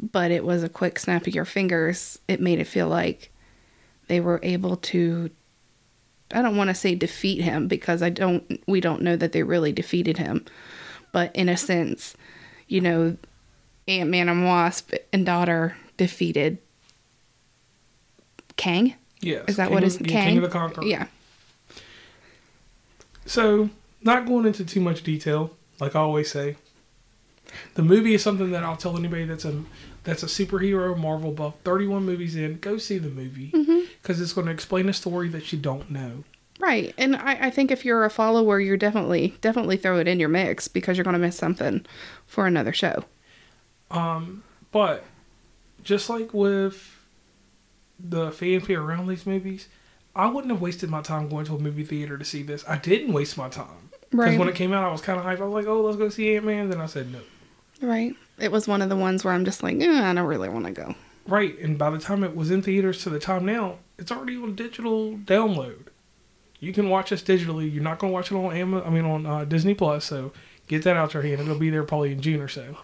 But 0.00 0.30
it 0.30 0.44
was 0.44 0.62
a 0.62 0.68
quick 0.68 0.98
snap 0.98 1.26
of 1.26 1.34
your 1.34 1.44
fingers. 1.44 2.18
It 2.28 2.40
made 2.40 2.58
it 2.58 2.66
feel 2.66 2.88
like 2.88 3.30
they 4.08 4.20
were 4.20 4.40
able 4.42 4.76
to 4.76 5.30
I 6.32 6.42
don't 6.42 6.56
want 6.56 6.68
to 6.68 6.74
say 6.74 6.94
defeat 6.94 7.42
him 7.42 7.68
because 7.68 8.02
I 8.02 8.10
don't 8.10 8.62
we 8.66 8.80
don't 8.80 9.02
know 9.02 9.16
that 9.16 9.32
they 9.32 9.42
really 9.42 9.72
defeated 9.72 10.18
him. 10.18 10.44
But 11.12 11.34
in 11.34 11.48
a 11.48 11.56
sense, 11.56 12.16
you 12.68 12.80
know, 12.80 13.16
Ant 13.88 14.10
Man 14.10 14.28
and 14.28 14.44
Wasp 14.44 14.92
and 15.12 15.26
daughter 15.26 15.76
defeated 15.96 16.58
Kang. 18.56 18.94
Yes. 19.20 19.44
Is 19.48 19.56
that 19.56 19.68
King 19.68 19.74
what 19.74 19.84
of- 19.84 19.98
Kang? 19.98 20.28
King 20.28 20.36
of 20.38 20.42
the 20.44 20.48
Conqueror. 20.48 20.84
Yeah. 20.84 21.06
So, 23.26 23.70
not 24.02 24.26
going 24.26 24.46
into 24.46 24.64
too 24.64 24.80
much 24.80 25.02
detail, 25.02 25.56
like 25.78 25.94
I 25.94 26.00
always 26.00 26.30
say, 26.30 26.56
the 27.74 27.82
movie 27.82 28.14
is 28.14 28.22
something 28.22 28.50
that 28.50 28.64
I'll 28.64 28.76
tell 28.76 28.96
anybody 28.96 29.24
that's 29.24 29.44
a 29.44 29.62
that's 30.04 30.22
a 30.22 30.26
superhero 30.26 30.96
Marvel 30.96 31.32
buff. 31.32 31.54
Thirty 31.64 31.86
one 31.86 32.04
movies 32.04 32.36
in, 32.36 32.58
go 32.58 32.78
see 32.78 32.98
the 32.98 33.08
movie 33.08 33.50
mm-hmm. 33.52 33.79
Because 34.10 34.20
it's 34.20 34.32
going 34.32 34.46
to 34.48 34.52
explain 34.52 34.88
a 34.88 34.92
story 34.92 35.28
that 35.28 35.52
you 35.52 35.58
don't 35.58 35.88
know. 35.88 36.24
Right. 36.58 36.92
And 36.98 37.14
I, 37.14 37.46
I 37.46 37.50
think 37.50 37.70
if 37.70 37.84
you're 37.84 38.04
a 38.04 38.10
follower, 38.10 38.58
you're 38.58 38.76
definitely 38.76 39.34
definitely 39.40 39.76
throw 39.76 39.98
it 40.00 40.08
in 40.08 40.18
your 40.18 40.28
mix 40.28 40.66
because 40.68 40.96
you're 40.98 41.04
gonna 41.04 41.18
miss 41.18 41.36
something 41.36 41.86
for 42.26 42.46
another 42.46 42.72
show. 42.74 43.04
Um, 43.90 44.42
but 44.72 45.04
just 45.82 46.10
like 46.10 46.34
with 46.34 46.98
the 47.98 48.30
fanfare 48.30 48.82
around 48.82 49.06
these 49.06 49.24
movies, 49.26 49.68
I 50.14 50.26
wouldn't 50.26 50.52
have 50.52 50.60
wasted 50.60 50.90
my 50.90 51.00
time 51.00 51.28
going 51.30 51.46
to 51.46 51.54
a 51.54 51.58
movie 51.58 51.84
theater 51.84 52.18
to 52.18 52.24
see 52.26 52.42
this. 52.42 52.62
I 52.68 52.76
didn't 52.76 53.12
waste 53.14 53.38
my 53.38 53.48
time 53.48 53.88
because 54.10 54.26
Right. 54.26 54.38
when 54.38 54.48
it 54.48 54.54
came 54.54 54.72
out, 54.74 54.84
I 54.84 54.92
was 54.92 55.00
kind 55.00 55.18
of 55.18 55.24
hyped. 55.24 55.40
I 55.40 55.44
was 55.44 55.54
like, 55.54 55.66
"Oh, 55.66 55.80
let's 55.82 55.96
go 55.96 56.08
see 56.10 56.34
Ant 56.36 56.44
Man." 56.44 56.68
Then 56.68 56.80
I 56.80 56.86
said 56.86 57.10
no. 57.10 57.20
Right. 57.80 58.14
It 58.38 58.52
was 58.52 58.68
one 58.68 58.82
of 58.82 58.90
the 58.90 58.96
ones 58.96 59.24
where 59.24 59.32
I'm 59.32 59.44
just 59.46 59.62
like, 59.62 59.80
eh, 59.80 60.10
I 60.10 60.12
don't 60.12 60.26
really 60.26 60.48
want 60.50 60.66
to 60.66 60.72
go. 60.72 60.94
Right, 61.26 61.58
and 61.58 61.78
by 61.78 61.90
the 61.90 61.98
time 61.98 62.24
it 62.24 62.34
was 62.34 62.50
in 62.50 62.62
theaters 62.62 63.02
to 63.02 63.10
the 63.10 63.18
time 63.18 63.44
now, 63.44 63.78
it's 63.98 64.10
already 64.10 64.36
on 64.36 64.54
digital 64.54 65.16
download. 65.16 65.86
You 66.58 66.72
can 66.72 66.88
watch 66.88 67.10
this 67.10 67.22
digitally. 67.22 67.72
You're 67.72 67.82
not 67.82 67.98
going 67.98 68.10
to 68.10 68.14
watch 68.14 68.30
it 68.30 68.34
on 68.34 68.54
Amazon. 68.54 68.86
I 68.86 68.90
mean, 68.90 69.04
on 69.04 69.26
uh, 69.26 69.44
Disney 69.44 69.74
Plus. 69.74 70.04
So 70.04 70.32
get 70.68 70.82
that 70.84 70.96
out 70.96 71.14
your 71.14 71.22
hand. 71.22 71.40
It'll 71.40 71.58
be 71.58 71.70
there 71.70 71.84
probably 71.84 72.12
in 72.12 72.20
June 72.20 72.40
or 72.40 72.48
so. 72.48 72.76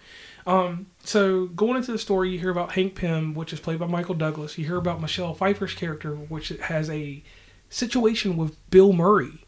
Um, 0.46 0.86
so 1.02 1.46
going 1.46 1.76
into 1.76 1.92
the 1.92 1.98
story, 1.98 2.30
you 2.30 2.38
hear 2.38 2.50
about 2.50 2.72
Hank 2.72 2.94
Pym, 2.94 3.34
which 3.34 3.52
is 3.52 3.60
played 3.60 3.78
by 3.78 3.86
Michael 3.86 4.14
Douglas. 4.14 4.56
You 4.56 4.64
hear 4.64 4.76
about 4.76 5.00
Michelle 5.00 5.34
Pfeiffer's 5.34 5.74
character, 5.74 6.14
which 6.14 6.48
has 6.48 6.88
a 6.88 7.22
situation 7.68 8.36
with 8.36 8.56
Bill 8.70 8.92
Murray. 8.92 9.44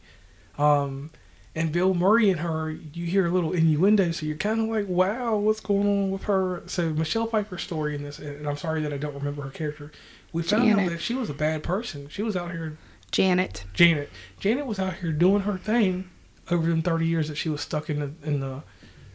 Um, 0.58 1.10
And 1.58 1.72
Bill 1.72 1.92
Murray 1.92 2.30
and 2.30 2.38
her, 2.40 2.70
you 2.70 3.06
hear 3.06 3.26
a 3.26 3.30
little 3.30 3.52
innuendo, 3.52 4.12
so 4.12 4.26
you're 4.26 4.36
kind 4.36 4.60
of 4.60 4.68
like, 4.68 4.86
wow, 4.86 5.36
what's 5.36 5.58
going 5.58 5.88
on 5.88 6.10
with 6.10 6.22
her? 6.24 6.62
So 6.66 6.90
Michelle 6.90 7.26
Pfeiffer's 7.26 7.62
story 7.62 7.96
in 7.96 8.04
this, 8.04 8.20
and 8.20 8.48
I'm 8.48 8.56
sorry 8.56 8.80
that 8.82 8.92
I 8.92 8.96
don't 8.96 9.14
remember 9.14 9.42
her 9.42 9.50
character. 9.50 9.90
We 10.32 10.44
found 10.44 10.70
out 10.70 10.88
that 10.88 11.00
she 11.00 11.14
was 11.14 11.28
a 11.28 11.34
bad 11.34 11.64
person. 11.64 12.08
She 12.10 12.22
was 12.22 12.36
out 12.36 12.52
here 12.52 12.78
Janet. 13.10 13.64
Janet. 13.72 14.10
Janet 14.38 14.66
was 14.66 14.78
out 14.78 14.94
here 14.94 15.10
doing 15.10 15.42
her 15.42 15.58
thing 15.58 16.08
over 16.50 16.72
the 16.72 16.80
30 16.80 17.06
years 17.06 17.28
that 17.28 17.36
she 17.36 17.48
was 17.48 17.60
stuck 17.60 17.90
in 17.90 17.98
the 17.98 18.12
in 18.22 18.40
the 18.40 18.62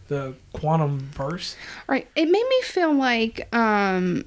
the 0.07 0.35
quantum 0.51 0.99
verse. 0.99 1.55
Right. 1.87 2.09
It 2.15 2.25
made 2.25 2.47
me 2.49 2.61
feel 2.63 2.93
like 2.93 3.47
um 3.55 4.25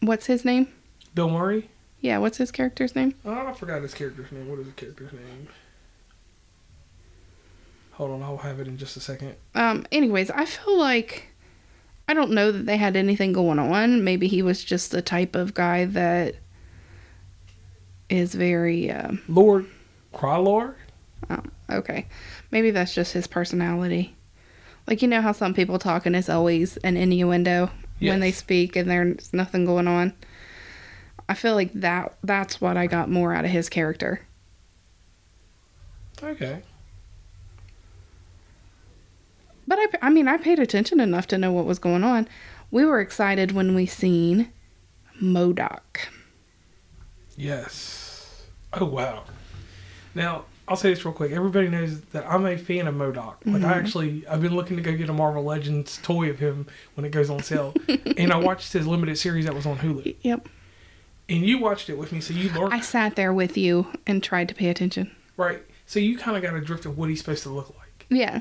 what's 0.00 0.26
his 0.26 0.44
name? 0.44 0.68
Bill 1.14 1.30
Murray. 1.30 1.68
Yeah, 2.00 2.18
what's 2.18 2.38
his 2.38 2.52
character's 2.52 2.94
name? 2.94 3.14
Oh, 3.24 3.48
I 3.48 3.52
forgot 3.52 3.82
his 3.82 3.94
character's 3.94 4.30
name. 4.30 4.48
What 4.48 4.60
is 4.60 4.66
the 4.66 4.72
character's 4.72 5.12
name? 5.12 5.48
Hold 7.98 8.12
on, 8.12 8.22
I'll 8.22 8.36
have 8.36 8.60
it 8.60 8.68
in 8.68 8.78
just 8.78 8.96
a 8.96 9.00
second. 9.00 9.34
Um 9.56 9.84
anyways, 9.90 10.30
I 10.30 10.44
feel 10.44 10.78
like 10.78 11.30
I 12.06 12.14
don't 12.14 12.30
know 12.30 12.52
that 12.52 12.64
they 12.64 12.76
had 12.76 12.94
anything 12.94 13.32
going 13.32 13.58
on. 13.58 14.04
Maybe 14.04 14.28
he 14.28 14.40
was 14.40 14.62
just 14.62 14.92
the 14.92 15.02
type 15.02 15.34
of 15.34 15.52
guy 15.52 15.84
that 15.84 16.36
is 18.08 18.36
very 18.36 18.88
um 18.92 19.20
Lord 19.28 19.66
Krylar. 20.14 20.74
oh, 21.28 21.42
okay. 21.70 22.06
Maybe 22.52 22.70
that's 22.70 22.94
just 22.94 23.12
his 23.14 23.26
personality. 23.26 24.14
Like 24.86 25.02
you 25.02 25.08
know 25.08 25.20
how 25.20 25.32
some 25.32 25.52
people 25.52 25.80
talk 25.80 26.06
and 26.06 26.14
it's 26.14 26.28
always 26.30 26.76
an 26.78 26.96
innuendo 26.96 27.70
when 27.98 28.20
they 28.20 28.30
speak 28.30 28.76
and 28.76 28.88
there's 28.88 29.32
nothing 29.32 29.64
going 29.64 29.88
on. 29.88 30.14
I 31.28 31.34
feel 31.34 31.56
like 31.56 31.72
that 31.74 32.16
that's 32.22 32.60
what 32.60 32.76
I 32.76 32.86
got 32.86 33.10
more 33.10 33.34
out 33.34 33.44
of 33.44 33.50
his 33.50 33.68
character. 33.68 34.20
Okay. 36.22 36.62
But 39.68 39.78
I, 39.78 40.06
I 40.06 40.10
mean, 40.10 40.28
I 40.28 40.38
paid 40.38 40.58
attention 40.58 40.98
enough 40.98 41.26
to 41.28 41.38
know 41.38 41.52
what 41.52 41.66
was 41.66 41.78
going 41.78 42.02
on. 42.02 42.26
We 42.70 42.86
were 42.86 43.00
excited 43.00 43.52
when 43.52 43.74
we 43.74 43.84
seen 43.84 44.50
Modok. 45.22 46.06
Yes. 47.36 48.46
Oh 48.72 48.86
wow. 48.86 49.24
Now 50.14 50.46
I'll 50.66 50.76
say 50.76 50.88
this 50.90 51.04
real 51.04 51.12
quick. 51.12 51.32
Everybody 51.32 51.68
knows 51.68 52.00
that 52.12 52.26
I'm 52.26 52.46
a 52.46 52.56
fan 52.56 52.86
of 52.86 52.94
Modok. 52.94 53.36
Like 53.44 53.46
I 53.46 53.58
mm-hmm. 53.58 53.64
actually, 53.64 54.26
I've 54.26 54.40
been 54.40 54.56
looking 54.56 54.78
to 54.78 54.82
go 54.82 54.96
get 54.96 55.10
a 55.10 55.12
Marvel 55.12 55.44
Legends 55.44 55.98
toy 56.02 56.30
of 56.30 56.38
him 56.38 56.66
when 56.94 57.04
it 57.04 57.10
goes 57.10 57.28
on 57.28 57.42
sale, 57.42 57.74
and 58.16 58.32
I 58.32 58.38
watched 58.38 58.72
his 58.72 58.86
limited 58.86 59.18
series 59.18 59.44
that 59.44 59.54
was 59.54 59.66
on 59.66 59.78
Hulu. 59.78 60.16
Yep. 60.22 60.48
And 61.28 61.44
you 61.44 61.58
watched 61.58 61.90
it 61.90 61.98
with 61.98 62.10
me, 62.10 62.20
so 62.20 62.32
you 62.32 62.50
learned 62.50 62.72
I 62.72 62.80
sat 62.80 63.16
there 63.16 63.34
with 63.34 63.58
you 63.58 63.86
and 64.06 64.22
tried 64.22 64.48
to 64.48 64.54
pay 64.54 64.70
attention. 64.70 65.14
right. 65.36 65.62
So 65.84 65.98
you 65.98 66.18
kind 66.18 66.36
of 66.36 66.42
got 66.42 66.54
a 66.54 66.60
drift 66.60 66.84
of 66.84 66.98
what 66.98 67.08
he's 67.08 67.18
supposed 67.18 67.42
to 67.44 67.48
look 67.48 67.74
like. 67.78 68.06
Yeah. 68.10 68.40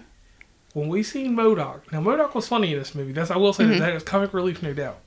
When 0.74 0.90
we 0.90 1.02
seen 1.04 1.36
Modok, 1.36 1.92
now 1.92 2.02
Modok 2.02 2.36
was 2.36 2.48
funny 2.48 2.74
in 2.74 2.80
this 2.80 2.94
movie. 2.94 3.12
That's 3.12 3.32
I 3.32 3.38
will 3.38 3.54
say 3.54 3.66
that 3.66 3.80
that 3.80 3.94
is 3.94 4.04
comic 4.04 4.34
relief, 4.34 4.62
no 4.62 4.74
doubt. 4.74 5.00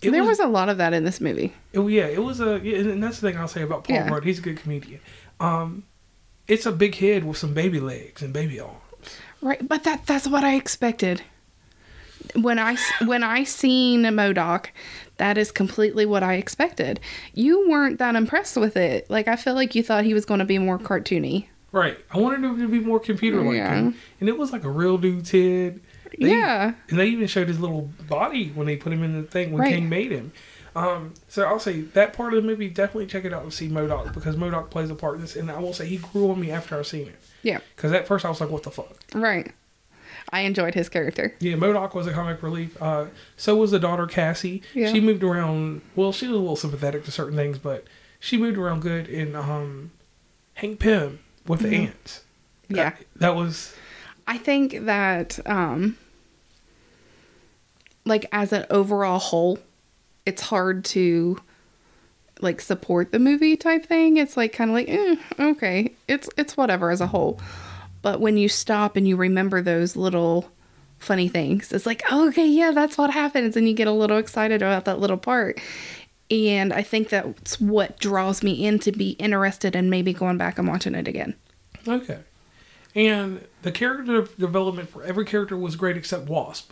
It 0.00 0.10
there 0.10 0.24
was, 0.24 0.40
a 0.40 0.48
lot 0.48 0.68
of 0.68 0.78
that 0.78 0.92
in 0.92 1.04
this 1.04 1.20
movie. 1.20 1.52
It, 1.72 1.80
yeah, 1.80 2.06
it 2.06 2.22
was 2.24 2.40
a, 2.40 2.60
yeah, 2.62 2.78
and 2.78 3.02
that's 3.02 3.20
the 3.20 3.30
thing 3.30 3.38
I'll 3.38 3.46
say 3.46 3.62
about 3.62 3.84
Paul 3.84 3.94
Yeah. 3.94 4.08
Rudd. 4.08 4.24
He's 4.24 4.40
a 4.40 4.42
good 4.42 4.56
comedian. 4.56 5.00
Um, 5.38 5.84
it's 6.48 6.66
a 6.66 6.72
big 6.72 6.96
head 6.96 7.24
with 7.24 7.36
some 7.36 7.54
baby 7.54 7.78
legs 7.78 8.20
and 8.20 8.32
baby 8.32 8.58
arms. 8.58 8.78
Right, 9.40 9.66
but 9.66 9.84
that 9.84 10.06
that's 10.06 10.26
what 10.26 10.44
I 10.44 10.54
expected. 10.54 11.22
When 12.34 12.58
I 12.58 12.76
when 13.04 13.22
I 13.22 13.44
seen 13.44 14.02
Modok, 14.02 14.66
that 15.18 15.38
is 15.38 15.52
completely 15.52 16.06
what 16.06 16.22
I 16.22 16.34
expected. 16.34 17.00
You 17.34 17.68
weren't 17.68 17.98
that 17.98 18.14
impressed 18.16 18.56
with 18.56 18.76
it. 18.76 19.08
Like 19.10 19.28
I 19.28 19.36
feel 19.36 19.54
like 19.54 19.74
you 19.74 19.82
thought 19.82 20.04
he 20.04 20.14
was 20.14 20.24
going 20.24 20.40
to 20.40 20.46
be 20.46 20.58
more 20.58 20.78
cartoony. 20.78 21.46
Right. 21.72 21.98
I 22.10 22.18
wanted 22.18 22.44
him 22.44 22.58
to 22.60 22.68
be 22.68 22.78
more 22.80 23.00
computer 23.00 23.40
like, 23.42 23.56
Yeah. 23.56 23.74
and, 23.74 23.94
and 24.20 24.28
it 24.28 24.36
was 24.38 24.52
like 24.52 24.64
a 24.64 24.70
real 24.70 24.98
dude's 24.98 25.30
head. 25.30 25.80
They- 26.18 26.28
yeah. 26.30 26.74
and 26.90 26.98
they 26.98 27.06
even 27.06 27.26
showed 27.26 27.48
his 27.48 27.58
little 27.58 27.90
body 28.08 28.48
when 28.54 28.66
they 28.66 28.76
put 28.76 28.92
him 28.92 29.02
in 29.02 29.14
the 29.14 29.26
thing 29.26 29.50
when 29.52 29.62
Right. 29.62 29.72
King 29.72 29.88
made 29.88 30.12
him. 30.12 30.32
Um, 30.76 31.14
so 31.28 31.44
I'll 31.44 31.58
say 31.58 31.80
that 31.82 32.12
part 32.14 32.32
of 32.34 32.42
the 32.42 32.46
movie 32.48 32.68
definitely 32.68 33.06
check 33.06 33.24
it 33.26 33.32
out 33.32 33.42
and 33.42 33.52
see 33.52 33.68
Modok 33.68 34.14
because 34.14 34.36
Modok 34.36 34.70
plays 34.70 34.90
a 34.90 34.94
part 34.94 35.16
in 35.16 35.20
this, 35.22 35.36
and 35.36 35.50
I 35.50 35.58
will 35.58 35.72
say 35.74 35.86
he 35.86 35.96
grew 35.98 36.30
on 36.30 36.40
me 36.40 36.50
after 36.50 36.78
I 36.78 36.82
seen 36.82 37.08
it. 37.08 37.16
Yeah. 37.42 37.58
Because 37.76 37.92
at 37.92 38.06
first 38.06 38.24
I 38.24 38.30
was 38.30 38.40
like, 38.40 38.48
"What 38.48 38.62
the 38.62 38.70
fuck?" 38.70 38.94
Right. 39.14 39.52
I 40.30 40.42
enjoyed 40.42 40.72
his 40.74 40.88
character. 40.88 41.34
Yeah, 41.40 41.56
Modok 41.56 41.94
was 41.94 42.06
a 42.06 42.12
comic 42.12 42.42
relief. 42.42 42.80
Uh, 42.80 43.06
so 43.36 43.56
was 43.56 43.70
the 43.70 43.78
daughter 43.78 44.06
Cassie. 44.06 44.62
Yeah. 44.72 44.90
She 44.90 45.00
moved 45.00 45.22
around. 45.22 45.82
Well, 45.94 46.10
she 46.12 46.26
was 46.26 46.36
a 46.36 46.40
little 46.40 46.56
sympathetic 46.56 47.04
to 47.04 47.10
certain 47.10 47.36
things, 47.36 47.58
but 47.58 47.84
she 48.18 48.38
moved 48.38 48.56
around 48.56 48.80
good. 48.80 49.08
And 49.08 49.36
um, 49.36 49.90
Hank 50.54 50.78
Pym 50.80 51.18
with 51.46 51.60
the 51.60 51.74
ants. 51.74 52.22
Mm-hmm. 52.64 52.76
Yeah. 52.76 52.94
That, 53.16 53.34
was 53.34 53.74
I 54.26 54.38
think 54.38 54.86
that 54.86 55.38
um 55.46 55.96
like 58.04 58.26
as 58.32 58.52
an 58.52 58.66
overall 58.70 59.18
whole, 59.18 59.58
it's 60.26 60.42
hard 60.42 60.84
to 60.86 61.38
like 62.40 62.60
support 62.60 63.12
the 63.12 63.18
movie 63.18 63.56
type 63.56 63.86
thing. 63.86 64.16
It's 64.16 64.36
like 64.36 64.52
kind 64.52 64.70
of 64.70 64.74
like, 64.74 64.88
eh, 64.88 65.16
okay, 65.38 65.94
it's 66.08 66.28
it's 66.36 66.56
whatever 66.56 66.90
as 66.90 67.00
a 67.00 67.06
whole. 67.06 67.40
But 68.02 68.20
when 68.20 68.36
you 68.36 68.48
stop 68.48 68.96
and 68.96 69.06
you 69.06 69.16
remember 69.16 69.62
those 69.62 69.94
little 69.94 70.50
funny 70.98 71.28
things, 71.28 71.72
it's 71.72 71.86
like, 71.86 72.02
oh, 72.10 72.28
okay, 72.28 72.46
yeah, 72.46 72.72
that's 72.72 72.98
what 72.98 73.10
happens, 73.10 73.56
and 73.56 73.68
you 73.68 73.74
get 73.74 73.86
a 73.86 73.92
little 73.92 74.18
excited 74.18 74.60
about 74.60 74.84
that 74.86 74.98
little 74.98 75.16
part. 75.16 75.60
And 76.32 76.72
I 76.72 76.82
think 76.82 77.10
that's 77.10 77.60
what 77.60 77.98
draws 77.98 78.42
me 78.42 78.64
in 78.66 78.78
to 78.80 78.92
be 78.92 79.10
interested 79.12 79.76
in 79.76 79.90
maybe 79.90 80.14
going 80.14 80.38
back 80.38 80.58
and 80.58 80.66
watching 80.66 80.94
it 80.94 81.06
again. 81.06 81.34
okay. 81.86 82.20
And 82.94 83.44
the 83.62 83.70
character 83.72 84.22
development 84.38 84.88
for 84.88 85.02
every 85.04 85.24
character 85.26 85.56
was 85.58 85.76
great 85.76 85.96
except 85.98 86.28
Wasp. 86.28 86.70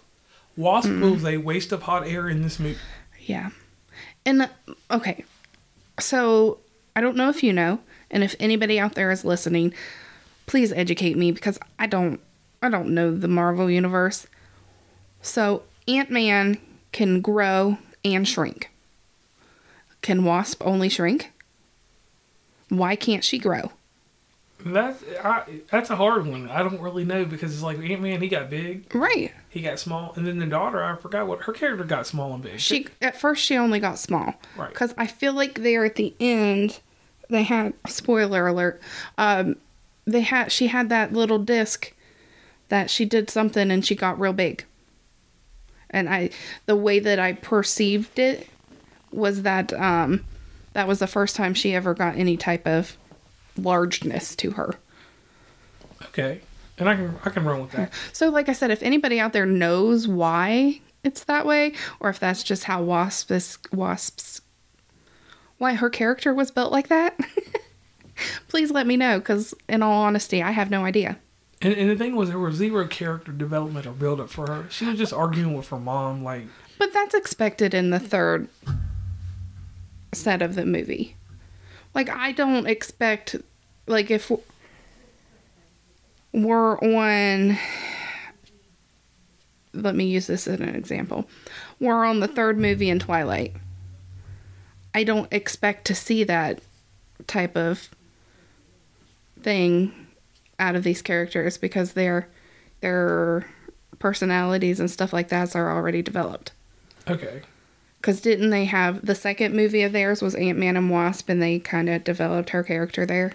Wasp 0.56 0.88
Mm-hmm. 0.88 1.10
was 1.10 1.24
a 1.26 1.36
waste 1.36 1.72
of 1.72 1.82
hot 1.82 2.06
air 2.06 2.26
in 2.28 2.40
this 2.42 2.58
movie. 2.58 2.78
Yeah. 3.20 3.50
And 4.24 4.48
okay. 4.90 5.24
So, 5.98 6.58
I 6.96 7.00
don't 7.02 7.16
know 7.16 7.28
if 7.28 7.42
you 7.42 7.52
know, 7.52 7.80
and 8.10 8.22
if 8.24 8.34
anybody 8.40 8.78
out 8.80 8.94
there 8.94 9.10
is 9.10 9.24
listening, 9.24 9.74
please 10.46 10.72
educate 10.72 11.16
me 11.18 11.32
because 11.32 11.58
I 11.78 11.86
don't 11.86 12.18
I 12.62 12.68
don't 12.70 12.88
know 12.94 13.14
the 13.14 13.28
Marvel 13.28 13.70
universe. 13.70 14.26
So, 15.22 15.62
Ant-Man 15.86 16.58
can 16.92 17.20
grow 17.20 17.76
and 18.04 18.26
shrink. 18.26 18.69
Can 20.02 20.25
Wasp 20.25 20.62
only 20.64 20.88
shrink? 20.88 21.33
Why 22.69 22.97
can't 22.97 23.25
she 23.25 23.38
grow? 23.38 23.73
That's 24.64 25.02
I, 25.25 25.45
that's 25.71 25.88
a 25.88 25.97
hard 25.97 26.26
one. 26.26 26.50
I 26.50 26.62
don't 26.62 26.80
really 26.80 27.04
know 27.04 27.25
because 27.25 27.52
it's 27.54 27.62
like 27.62 27.78
Ant 27.78 28.02
Man, 28.02 28.21
he 28.21 28.28
got 28.28 28.50
big, 28.50 28.95
Right. 28.95 29.33
he 29.49 29.62
got 29.62 29.78
small, 29.78 30.12
and 30.16 30.26
then 30.26 30.38
the 30.38 30.45
daughter, 30.47 30.83
I 30.85 30.97
forgot 30.97 31.26
what 31.26 31.42
her 31.42 31.52
character 31.54 31.85
got 31.85 32.07
small 32.07 32.35
and 32.35 32.42
big. 32.42 32.61
She 32.61 32.87
at 33.00 33.19
first 33.19 33.42
she 33.42 33.57
only 33.57 33.80
got 33.80 33.99
small. 33.99 34.35
Right. 34.57 34.69
Because 34.69 34.92
I 34.99 35.07
feel 35.07 35.33
like 35.33 35.61
there 35.62 35.85
at 35.87 35.97
the 35.97 36.14
end, 36.21 36.80
they 37.30 37.42
had 37.42 37.73
spoiler 37.88 38.47
alert. 38.47 38.80
Um, 39.16 39.57
they 40.07 40.21
had 40.21 40.52
she 40.52 40.66
had 40.66 40.90
that 40.90 41.12
little 41.14 41.38
disc 41.38 41.92
that 42.69 42.90
she 42.90 43.07
did 43.07 43.30
something 43.30 43.71
and 43.71 43.85
she 43.85 43.95
got 43.95 44.21
real 44.21 44.33
big. 44.35 44.64
And 45.88 46.09
I, 46.09 46.30
the 46.66 46.76
way 46.76 46.99
that 47.00 47.19
I 47.19 47.33
perceived 47.33 48.19
it, 48.19 48.47
was 49.12 49.42
that 49.42 49.72
um, 49.72 50.24
that 50.72 50.86
was 50.86 50.98
the 50.98 51.06
first 51.06 51.36
time 51.36 51.54
she 51.54 51.74
ever 51.74 51.94
got 51.94 52.16
any 52.16 52.36
type 52.36 52.66
of 52.66 52.96
largeness 53.56 54.36
to 54.36 54.52
her. 54.52 54.74
Okay, 56.06 56.40
and 56.78 56.88
I 56.88 56.96
can 56.96 57.18
I 57.24 57.30
can 57.30 57.44
run 57.44 57.60
with 57.60 57.72
that. 57.72 57.92
So, 58.12 58.28
like 58.30 58.48
I 58.48 58.52
said, 58.52 58.70
if 58.70 58.82
anybody 58.82 59.20
out 59.20 59.32
there 59.32 59.46
knows 59.46 60.06
why 60.08 60.80
it's 61.02 61.24
that 61.24 61.46
way, 61.46 61.72
or 61.98 62.10
if 62.10 62.18
that's 62.18 62.42
just 62.42 62.64
how 62.64 62.82
Wasp 62.82 63.30
is, 63.30 63.58
Wasp's, 63.72 64.42
why 65.58 65.74
her 65.74 65.90
character 65.90 66.34
was 66.34 66.50
built 66.50 66.72
like 66.72 66.88
that, 66.88 67.18
please 68.48 68.70
let 68.70 68.86
me 68.86 68.96
know. 68.96 69.18
Because, 69.18 69.54
in 69.68 69.82
all 69.82 70.02
honesty, 70.02 70.42
I 70.42 70.50
have 70.50 70.70
no 70.70 70.84
idea. 70.84 71.18
And, 71.62 71.74
and 71.74 71.90
the 71.90 71.96
thing 71.96 72.16
was, 72.16 72.30
there 72.30 72.38
was 72.38 72.56
zero 72.56 72.86
character 72.86 73.32
development 73.32 73.86
or 73.86 73.92
build 73.92 74.20
up 74.20 74.30
for 74.30 74.46
her. 74.46 74.66
She 74.70 74.86
was 74.86 74.98
just 74.98 75.12
arguing 75.12 75.54
with 75.54 75.68
her 75.68 75.78
mom, 75.78 76.22
like, 76.22 76.44
But 76.78 76.92
that's 76.92 77.14
expected 77.14 77.74
in 77.74 77.90
the 77.90 77.98
third 77.98 78.48
set 80.12 80.42
of 80.42 80.54
the 80.54 80.66
movie. 80.66 81.16
Like, 81.94 82.08
I 82.08 82.32
don't 82.32 82.66
expect, 82.66 83.36
like, 83.86 84.10
if 84.10 84.30
we're 86.32 86.78
on, 86.78 87.58
let 89.72 89.94
me 89.94 90.04
use 90.04 90.26
this 90.26 90.46
as 90.46 90.60
an 90.60 90.74
example. 90.74 91.28
We're 91.80 92.04
on 92.04 92.20
the 92.20 92.28
third 92.28 92.58
movie 92.58 92.90
in 92.90 92.98
Twilight. 92.98 93.54
I 94.94 95.04
don't 95.04 95.32
expect 95.32 95.84
to 95.86 95.94
see 95.94 96.24
that 96.24 96.60
type 97.26 97.56
of 97.56 97.90
thing 99.40 99.92
out 100.58 100.74
of 100.76 100.84
these 100.84 101.02
characters 101.02 101.56
because 101.56 101.92
their 101.92 102.28
their 102.80 103.46
personalities 103.98 104.80
and 104.80 104.90
stuff 104.90 105.12
like 105.12 105.28
that 105.28 105.54
are 105.54 105.70
already 105.70 106.02
developed. 106.02 106.52
okay, 107.08 107.42
Because 108.00 108.21
didn't 108.23 108.49
they 108.50 108.64
have 108.64 109.04
the 109.04 109.14
second 109.14 109.54
movie 109.54 109.83
of 109.83 109.92
theirs 109.92 110.23
was 110.23 110.35
Ant 110.35 110.59
Man 110.59 110.76
and 110.76 110.90
Wasp, 110.90 111.28
and 111.28 111.42
they 111.42 111.59
kind 111.59 111.88
of 111.88 112.02
developed 112.04 112.50
her 112.50 112.62
character 112.62 113.04
there? 113.04 113.33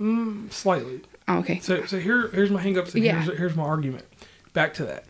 mm, 0.00 0.50
slightly. 0.52 1.00
Oh, 1.28 1.38
okay. 1.38 1.58
So 1.60 1.84
so 1.86 1.98
here 1.98 2.28
here's 2.28 2.50
my 2.50 2.62
hangups 2.62 2.94
and 2.94 3.04
Yeah. 3.04 3.20
here's 3.22 3.36
here's 3.38 3.56
my 3.56 3.64
argument. 3.64 4.04
Back 4.52 4.74
to 4.74 4.84
that. 4.86 5.04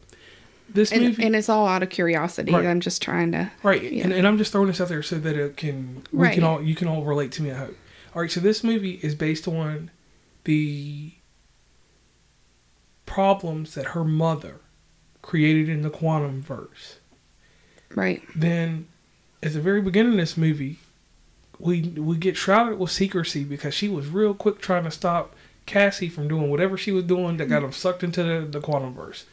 This 0.72 0.92
And, 0.92 1.02
movie 1.02 1.24
and 1.24 1.34
it's 1.36 1.48
all 1.48 1.66
out 1.66 1.82
of 1.82 1.90
curiosity. 1.90 2.52
Right. 2.52 2.66
I'm 2.66 2.80
just 2.80 3.02
trying 3.02 3.32
to. 3.32 3.50
Right, 3.62 3.82
Yeah. 3.82 4.04
and, 4.04 4.12
and 4.12 4.26
I'm 4.26 4.38
just 4.38 4.52
throwing 4.52 4.68
this 4.68 4.80
out 4.80 4.88
there 4.88 5.02
so 5.02 5.18
that 5.18 5.36
it 5.36 5.56
can 5.56 6.02
we 6.12 6.26
Right. 6.26 6.34
can 6.34 6.44
all 6.44 6.62
you 6.62 6.74
can 6.74 6.88
all 6.88 7.02
relate 7.04 7.32
to 7.32 7.42
me. 7.42 7.50
I 7.50 7.54
hope. 7.54 7.76
All 8.14 8.22
right, 8.22 8.30
so 8.30 8.40
this 8.40 8.62
movie 8.64 8.98
is 9.02 9.14
based 9.14 9.46
on 9.48 9.90
the 10.44 11.12
problems 13.06 13.74
that 13.74 13.86
her 13.86 14.04
mother 14.04 14.60
created 15.22 15.68
in 15.68 15.82
the 15.82 15.90
quantum 15.90 16.40
verse. 16.42 16.99
Right. 17.94 18.22
Then, 18.34 18.86
at 19.42 19.52
the 19.52 19.60
very 19.60 19.80
beginning 19.80 20.12
of 20.12 20.18
this 20.18 20.36
movie, 20.36 20.78
we 21.58 21.82
we 21.82 22.16
get 22.16 22.36
shrouded 22.36 22.78
with 22.78 22.90
secrecy 22.90 23.44
because 23.44 23.74
she 23.74 23.88
was 23.88 24.08
real 24.08 24.34
quick 24.34 24.60
trying 24.60 24.84
to 24.84 24.90
stop 24.90 25.34
Cassie 25.66 26.08
from 26.08 26.28
doing 26.28 26.50
whatever 26.50 26.76
she 26.76 26.92
was 26.92 27.04
doing 27.04 27.36
that 27.36 27.46
got 27.46 27.56
mm-hmm. 27.56 27.66
him 27.66 27.72
sucked 27.72 28.02
into 28.02 28.22
the, 28.22 28.46
the 28.46 28.60
quantum 28.60 28.94
verse. 28.94 29.26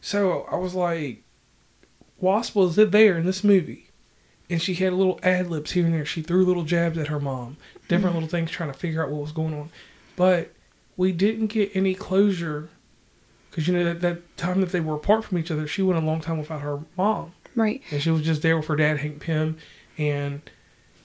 So 0.00 0.46
I 0.50 0.56
was 0.56 0.74
like, 0.74 1.22
Wasp 2.20 2.54
was 2.54 2.78
it 2.78 2.90
there 2.90 3.16
in 3.16 3.26
this 3.26 3.42
movie, 3.42 3.88
and 4.50 4.60
she 4.60 4.74
had 4.74 4.92
little 4.92 5.18
ad 5.22 5.48
libs 5.48 5.72
here 5.72 5.84
and 5.84 5.94
there. 5.94 6.04
She 6.04 6.22
threw 6.22 6.44
little 6.44 6.64
jabs 6.64 6.98
at 6.98 7.08
her 7.08 7.20
mom, 7.20 7.56
different 7.88 8.06
mm-hmm. 8.06 8.14
little 8.14 8.28
things, 8.28 8.50
trying 8.50 8.72
to 8.72 8.78
figure 8.78 9.02
out 9.02 9.10
what 9.10 9.22
was 9.22 9.32
going 9.32 9.54
on. 9.54 9.70
But 10.16 10.52
we 10.96 11.12
didn't 11.12 11.46
get 11.46 11.70
any 11.74 11.94
closure 11.94 12.68
because 13.50 13.66
you 13.66 13.74
know 13.74 13.84
that, 13.84 14.00
that 14.00 14.36
time 14.36 14.60
that 14.60 14.70
they 14.70 14.80
were 14.80 14.94
apart 14.94 15.24
from 15.24 15.38
each 15.38 15.50
other, 15.50 15.66
she 15.66 15.82
went 15.82 16.00
a 16.00 16.06
long 16.06 16.20
time 16.20 16.38
without 16.38 16.60
her 16.60 16.80
mom, 16.96 17.32
Right. 17.58 17.82
and 17.90 18.00
she 18.02 18.10
was 18.10 18.22
just 18.22 18.42
there 18.42 18.56
with 18.56 18.66
her 18.66 18.76
dad, 18.76 18.98
Hank 18.98 19.20
Pym, 19.20 19.56
and 19.98 20.42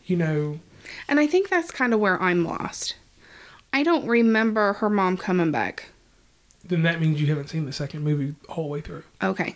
you 0.06 0.16
know, 0.18 0.60
And 1.08 1.20
I 1.20 1.28
think 1.28 1.50
that's 1.50 1.72
kind 1.72 1.94
of 1.94 2.00
where 2.00 2.22
I'm 2.22 2.46
lost. 2.46 2.96
I 3.72 3.84
don't 3.84 4.06
remember 4.08 4.74
her 4.74 4.90
mom 4.90 5.18
coming 5.18 5.52
back. 5.52 5.90
then 6.66 6.84
that 6.84 7.02
means 7.02 7.20
you 7.20 7.28
haven't 7.28 7.50
seen 7.50 7.66
the 7.66 7.74
second 7.74 8.04
movie 8.04 8.36
all 8.48 8.64
the 8.66 8.70
way 8.70 8.82
through. 8.82 9.04
Okay. 9.22 9.56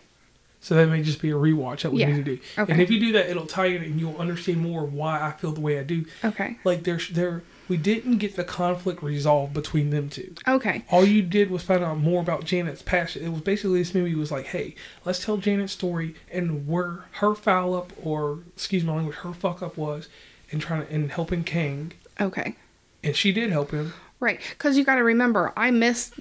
So 0.60 0.76
that 0.76 0.88
may 0.90 1.02
just 1.04 1.22
be 1.22 1.30
a 1.30 1.36
rewatch 1.36 1.82
that 1.84 1.92
we 1.92 2.02
Yeah. 2.02 2.08
need 2.12 2.26
to 2.26 2.36
do. 2.36 2.42
Okay. 2.58 2.72
And 2.74 2.82
if 2.82 2.90
you 2.90 3.00
do 3.00 3.12
that, 3.14 3.30
it'll 3.30 3.46
tie 3.46 3.68
in 3.68 3.84
and 3.84 4.00
you'll 4.00 4.18
understand 4.18 4.60
more 4.60 4.84
why 4.84 5.22
I 5.26 5.32
feel 5.32 5.52
the 5.52 5.62
way 5.62 5.80
I 5.80 5.84
do. 5.84 6.06
Okay. 6.26 6.58
Like 6.66 6.84
there's 6.84 7.10
there 7.10 7.44
we 7.68 7.78
didn't 7.78 8.18
get 8.18 8.36
the 8.36 8.44
conflict 8.44 9.04
resolved 9.04 9.54
between 9.54 9.90
them 9.90 10.10
two. 10.10 10.34
Okay. 10.48 10.84
All 10.90 11.06
you 11.06 11.22
did 11.22 11.50
was 11.50 11.64
find 11.64 11.84
out 11.84 11.98
more 11.98 12.22
about 12.22 12.46
Janet's 12.46 12.82
past. 12.82 13.16
It 13.16 13.30
was 13.30 13.42
basically 13.42 13.80
this 13.80 13.94
movie 13.94 14.16
was 14.16 14.32
like, 14.32 14.48
hey, 14.48 14.76
let's 15.06 15.24
tell 15.24 15.38
Janet's 15.38 15.74
story 15.74 16.16
and 16.32 16.68
where 16.68 17.06
her 17.14 17.36
foul 17.36 17.76
up 17.76 17.92
or 18.02 18.40
excuse 18.56 18.84
my 18.84 18.96
language, 18.96 19.18
her 19.18 19.34
fuck 19.34 19.62
up 19.62 19.78
was 19.78 20.08
in 20.50 20.60
trying 20.60 20.86
to 20.86 20.94
in 20.94 21.10
helping 21.10 21.44
Kang. 21.44 21.92
Okay. 22.20 22.56
And 23.04 23.16
she 23.16 23.32
did 23.32 23.52
help 23.52 23.72
him. 23.72 23.94
Right. 24.20 24.40
Because 24.52 24.78
you 24.78 24.84
got 24.84 24.96
to 24.96 25.04
remember, 25.04 25.54
I 25.56 25.72
missed 25.72 26.14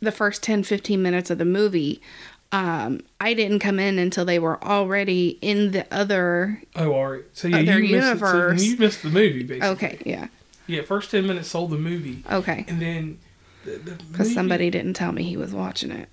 the 0.00 0.12
first 0.12 0.42
10, 0.42 0.64
15 0.64 1.00
minutes 1.00 1.30
of 1.30 1.38
the 1.38 1.44
movie. 1.44 2.00
Um, 2.52 3.00
I 3.20 3.34
didn't 3.34 3.58
come 3.58 3.80
in 3.80 3.98
until 3.98 4.24
they 4.24 4.38
were 4.38 4.62
already 4.62 5.38
in 5.40 5.72
the 5.72 5.86
other. 5.92 6.62
Oh, 6.76 6.92
all 6.92 7.10
right. 7.12 7.24
So 7.32 7.48
yeah, 7.48 7.58
you 7.58 7.64
missed, 7.64 7.84
it. 7.84 8.18
So 8.18 8.26
universe. 8.26 8.64
you 8.64 8.76
missed 8.76 9.02
the 9.02 9.10
movie 9.10 9.42
basically. 9.42 9.68
Okay. 9.70 9.98
Yeah. 10.04 10.28
Yeah, 10.66 10.82
first 10.82 11.10
ten 11.10 11.26
minutes 11.26 11.48
sold 11.48 11.70
the 11.70 11.76
movie, 11.78 12.22
Okay. 12.30 12.64
and 12.68 12.80
then 12.80 13.18
the, 13.64 13.72
the 13.72 13.92
Because 14.10 14.32
somebody 14.32 14.70
didn't 14.70 14.94
tell 14.94 15.12
me 15.12 15.22
he 15.22 15.36
was 15.36 15.52
watching 15.52 15.90
it. 15.90 16.08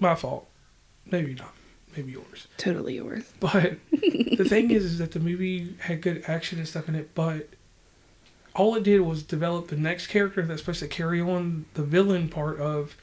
my 0.00 0.14
fault. 0.14 0.48
Maybe 1.10 1.34
not. 1.34 1.52
Maybe 1.96 2.12
yours. 2.12 2.48
Totally 2.56 2.96
yours. 2.96 3.24
But 3.40 3.74
the 3.92 4.46
thing 4.48 4.70
is, 4.72 4.84
is 4.84 4.98
that 4.98 5.12
the 5.12 5.20
movie 5.20 5.76
had 5.80 6.00
good 6.00 6.24
action 6.26 6.58
and 6.58 6.66
stuff 6.66 6.88
in 6.88 6.94
it, 6.96 7.14
but 7.14 7.50
all 8.56 8.74
it 8.74 8.82
did 8.82 9.00
was 9.02 9.22
develop 9.22 9.68
the 9.68 9.76
next 9.76 10.08
character 10.08 10.42
that's 10.42 10.60
supposed 10.62 10.80
to 10.80 10.88
carry 10.88 11.20
on 11.20 11.66
the 11.74 11.82
villain 11.84 12.28
part 12.28 12.58
of 12.60 12.96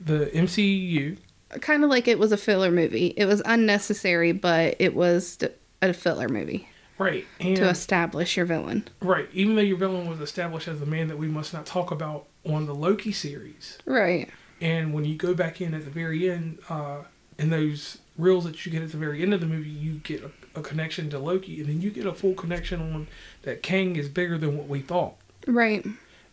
the 0.00 0.26
MCU. 0.34 1.18
Kind 1.60 1.82
of 1.84 1.90
like 1.90 2.06
it 2.08 2.18
was 2.18 2.32
a 2.32 2.36
filler 2.36 2.70
movie. 2.70 3.08
It 3.16 3.24
was 3.26 3.42
unnecessary, 3.44 4.32
but 4.32 4.76
it 4.78 4.94
was 4.94 5.38
a 5.82 5.92
filler 5.92 6.28
movie 6.28 6.68
Right. 6.98 7.26
And 7.38 7.56
to 7.56 7.68
establish 7.68 8.36
your 8.36 8.46
villain. 8.46 8.88
right, 9.00 9.28
even 9.32 9.54
though 9.56 9.62
your 9.62 9.76
villain 9.76 10.08
was 10.08 10.20
established 10.20 10.68
as 10.68 10.80
the 10.80 10.86
man 10.86 11.08
that 11.08 11.18
we 11.18 11.28
must 11.28 11.52
not 11.52 11.64
talk 11.64 11.90
about 11.90 12.26
on 12.44 12.66
the 12.66 12.74
Loki 12.74 13.12
series. 13.12 13.78
Right. 13.84 14.28
And 14.60 14.92
when 14.92 15.04
you 15.04 15.16
go 15.16 15.34
back 15.34 15.60
in 15.60 15.74
at 15.74 15.84
the 15.84 15.90
very 15.90 16.28
end, 16.28 16.58
uh, 16.68 17.02
in 17.38 17.50
those 17.50 17.98
reels 18.16 18.44
that 18.44 18.66
you 18.66 18.72
get 18.72 18.82
at 18.82 18.90
the 18.90 18.96
very 18.96 19.22
end 19.22 19.32
of 19.32 19.40
the 19.40 19.46
movie, 19.46 19.68
you 19.70 19.94
get 19.98 20.22
a, 20.22 20.58
a 20.58 20.62
connection 20.62 21.08
to 21.10 21.18
Loki, 21.18 21.60
and 21.60 21.68
then 21.68 21.80
you 21.80 21.90
get 21.90 22.04
a 22.04 22.12
full 22.12 22.34
connection 22.34 22.80
on 22.80 23.06
that 23.42 23.62
Kang 23.62 23.94
is 23.96 24.08
bigger 24.08 24.36
than 24.36 24.58
what 24.58 24.66
we 24.68 24.80
thought. 24.80 25.14
Right. 25.46 25.86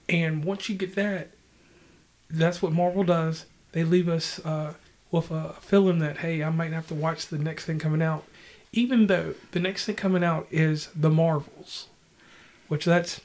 And 0.10 0.44
once 0.44 0.68
you 0.68 0.76
get 0.76 0.96
that, 0.96 1.30
that's 2.30 2.62
what 2.62 2.72
Marvel 2.72 3.04
does. 3.04 3.46
They 3.72 3.84
leave 3.84 4.10
us 4.10 4.44
uh, 4.44 4.74
with 5.12 5.30
a 5.32 5.54
feeling 5.62 6.00
that 6.00 6.18
hey, 6.18 6.44
I 6.44 6.50
might 6.50 6.74
have 6.74 6.88
to 6.88 6.96
watch 6.96 7.28
the 7.28 7.38
next 7.38 7.66
thing 7.66 7.78
coming 7.78 8.02
out, 8.02 8.26
even 8.72 9.08
though 9.08 9.36
the 9.52 9.60
next 9.60 9.86
thing 9.86 9.96
coming 9.96 10.24
out 10.24 10.48
is 10.52 10.90
the 10.96 11.10
Marvels, 11.10 11.88
which 12.68 12.86
that's 12.86 13.22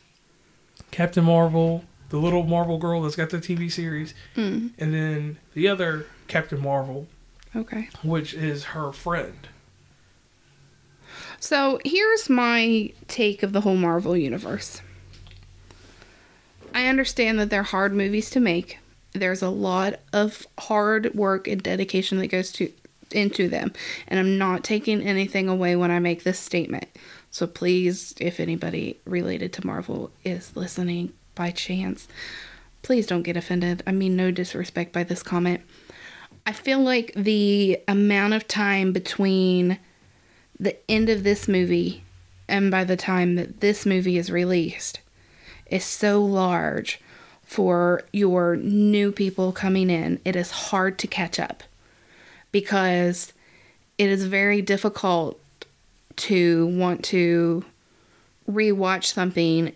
Captain 0.91 1.25
Marvel, 1.25 1.85
the 2.11 2.19
little 2.19 2.43
Marvel 2.45 2.79
girl 2.79 3.03
that's 3.03 3.17
got 3.17 3.31
the 3.31 3.39
TV 3.39 3.71
series, 3.71 4.15
Mm. 4.37 4.71
and 4.79 4.93
then 4.95 5.39
the 5.55 5.69
other 5.69 6.07
Captain 6.29 6.61
Marvel, 6.61 7.07
Okay. 7.55 7.89
which 8.03 8.35
is 8.35 8.65
her 8.65 8.93
friend. 8.93 9.49
So 11.39 11.81
here's 11.85 12.29
my 12.29 12.93
take 13.09 13.43
of 13.43 13.53
the 13.53 13.63
whole 13.63 13.77
Marvel 13.77 14.17
universe. 14.17 14.83
I 16.75 16.87
understand 16.87 17.39
that 17.41 17.51
they're 17.51 17.63
hard 17.65 17.95
movies 17.95 18.31
to 18.31 18.41
make. 18.41 18.79
There's 19.13 19.43
a 19.43 19.51
lot 19.51 20.01
of 20.13 20.47
hard 20.59 21.13
work 21.15 21.49
and 21.49 21.61
dedication 21.63 22.19
that 22.19 22.29
goes 22.29 22.53
to 22.53 22.73
into 23.13 23.49
them, 23.49 23.73
and 24.09 24.19
I'm 24.19 24.39
not 24.39 24.65
taking 24.65 25.03
anything 25.03 25.49
away 25.49 25.77
when 25.77 25.91
I 25.91 25.99
make 25.99 26.23
this 26.23 26.39
statement. 26.39 26.87
So 27.31 27.47
please, 27.47 28.15
if 28.21 28.41
anybody 28.41 29.01
related 29.05 29.53
to 29.55 29.67
Marvel 29.67 30.11
is 30.25 30.57
listening 30.57 31.13
by 31.35 31.51
chance, 31.51 32.09
please 32.83 33.07
don't 33.07 33.23
get 33.23 33.37
offended. 33.37 33.83
I 33.87 33.93
mean 33.93 34.17
no 34.17 34.31
disrespect 34.31 34.93
by 34.93 35.05
this 35.05 35.23
comment. 35.23 35.61
I 36.47 36.53
feel 36.53 36.81
like 36.81 37.13
the 37.15 37.79
amount 37.87 38.35
of 38.35 38.49
time 38.49 38.93
between 38.93 39.79
the 40.59 40.77
end 40.91 41.09
of 41.09 41.23
this 41.23 41.47
movie 41.47 42.05
and 42.49 42.71
by 42.71 42.85
the 42.85 42.97
time 42.97 43.37
that 43.37 43.61
this 43.61 43.87
movie 43.87 44.19
is 44.19 44.31
released 44.31 45.01
is 45.67 45.85
so 45.85 46.23
large 46.23 47.01
for 47.43 48.03
your 48.13 48.57
new 48.57 49.13
people 49.13 49.53
coming 49.53 49.91
in. 49.91 50.21
It 50.25 50.35
is 50.35 50.51
hard 50.51 50.99
to 50.99 51.07
catch 51.07 51.39
up 51.39 51.63
because 52.53 53.33
it 53.99 54.09
is 54.09 54.25
very 54.27 54.63
difficult 54.63 55.39
to 56.17 56.67
want 56.67 57.05
to 57.05 57.65
rewatch 58.51 59.05
something 59.05 59.73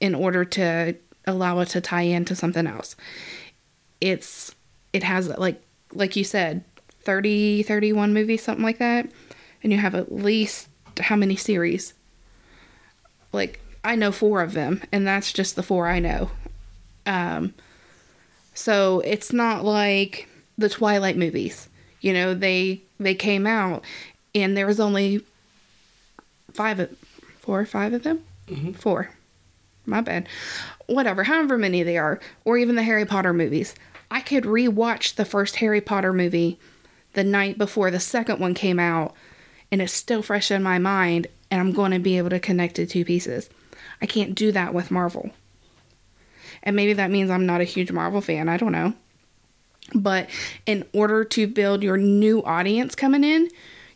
in 0.00 0.14
order 0.14 0.44
to 0.44 0.94
allow 1.26 1.60
it 1.60 1.68
to 1.68 1.80
tie 1.80 2.02
into 2.02 2.34
something 2.34 2.66
else. 2.66 2.96
It's 4.00 4.54
it 4.92 5.02
has 5.04 5.28
like 5.38 5.62
like 5.92 6.16
you 6.16 6.24
said 6.24 6.64
30 7.02 7.62
31 7.62 8.12
movies 8.12 8.42
something 8.42 8.64
like 8.64 8.78
that 8.78 9.10
and 9.62 9.72
you 9.72 9.78
have 9.78 9.94
at 9.94 10.12
least 10.12 10.68
how 11.00 11.16
many 11.16 11.36
series? 11.36 11.94
Like 13.32 13.60
I 13.84 13.96
know 13.96 14.12
4 14.12 14.42
of 14.42 14.52
them 14.52 14.82
and 14.92 15.06
that's 15.06 15.32
just 15.32 15.56
the 15.56 15.62
4 15.62 15.88
I 15.88 15.98
know. 15.98 16.30
Um 17.06 17.54
so 18.54 19.00
it's 19.00 19.32
not 19.32 19.64
like 19.64 20.28
the 20.58 20.68
Twilight 20.68 21.16
movies. 21.16 21.68
You 22.02 22.12
know, 22.12 22.34
they 22.34 22.82
they 23.00 23.14
came 23.14 23.46
out 23.46 23.82
and 24.34 24.56
there 24.56 24.66
was 24.66 24.80
only 24.80 25.24
five 26.52 26.78
of 26.78 26.90
four 27.40 27.60
or 27.60 27.66
five 27.66 27.94
of 27.94 28.02
them? 28.02 28.22
Mhm. 28.48 28.76
Four. 28.76 29.10
My 29.86 30.00
bad. 30.00 30.28
Whatever, 30.86 31.24
however 31.24 31.56
many 31.56 31.82
they 31.82 31.96
are, 31.96 32.20
or 32.44 32.58
even 32.58 32.76
the 32.76 32.82
Harry 32.82 33.06
Potter 33.06 33.32
movies. 33.32 33.74
I 34.10 34.20
could 34.20 34.44
rewatch 34.44 35.14
the 35.14 35.24
first 35.24 35.56
Harry 35.56 35.80
Potter 35.80 36.12
movie 36.12 36.58
the 37.14 37.24
night 37.24 37.56
before 37.56 37.90
the 37.90 37.98
second 38.00 38.38
one 38.38 38.54
came 38.54 38.78
out, 38.78 39.14
and 39.70 39.80
it's 39.80 39.92
still 39.92 40.22
fresh 40.22 40.50
in 40.50 40.62
my 40.62 40.78
mind, 40.78 41.26
and 41.50 41.60
I'm 41.60 41.72
going 41.72 41.92
to 41.92 41.98
be 41.98 42.18
able 42.18 42.30
to 42.30 42.38
connect 42.38 42.76
the 42.76 42.86
two 42.86 43.04
pieces. 43.04 43.48
I 44.00 44.06
can't 44.06 44.34
do 44.34 44.52
that 44.52 44.74
with 44.74 44.90
Marvel. 44.90 45.30
And 46.62 46.76
maybe 46.76 46.92
that 46.92 47.10
means 47.10 47.30
I'm 47.30 47.46
not 47.46 47.60
a 47.60 47.64
huge 47.64 47.90
Marvel 47.90 48.20
fan. 48.20 48.48
I 48.48 48.56
don't 48.56 48.72
know. 48.72 48.94
But 49.94 50.28
in 50.66 50.84
order 50.92 51.24
to 51.24 51.46
build 51.46 51.82
your 51.82 51.96
new 51.96 52.42
audience 52.44 52.94
coming 52.94 53.24
in, 53.24 53.48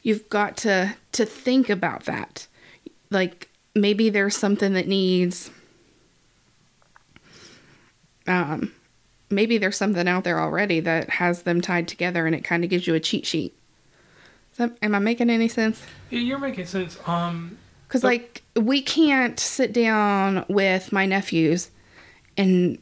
you've 0.03 0.29
got 0.29 0.57
to 0.59 0.95
to 1.13 1.25
think 1.25 1.71
about 1.71 2.05
that. 2.05 2.47
Like 3.11 3.49
maybe 3.75 4.11
there's 4.11 4.37
something 4.37 4.73
that 4.75 4.89
needs 4.89 5.51
um 8.27 8.73
maybe 9.31 9.59
there's 9.59 9.77
something 9.77 10.07
out 10.09 10.25
there 10.25 10.41
already 10.41 10.81
that 10.81 11.09
has 11.11 11.43
them 11.43 11.61
tied 11.61 11.89
together 11.89 12.27
and 12.27 12.35
it 12.35 12.43
kind 12.45 12.65
of 12.65 12.71
gives 12.71 12.87
you 12.87 12.95
a 12.95 13.01
cheat 13.01 13.27
sheet. 13.27 13.55
That, 14.57 14.77
am 14.83 14.95
I 14.95 14.99
making 15.01 15.31
any 15.31 15.49
sense? 15.49 15.83
Yeah, 16.11 16.21
you're 16.21 16.39
making 16.39 16.67
sense. 16.67 16.97
Um, 17.07 17.59
Because, 17.87 18.03
But- 18.03 18.09
like, 18.09 18.43
we 18.57 18.81
can't 18.83 19.39
sit 19.39 19.73
down 19.73 20.45
with 20.49 20.93
my 20.93 21.07
nephews 21.07 21.71
and 22.37 22.79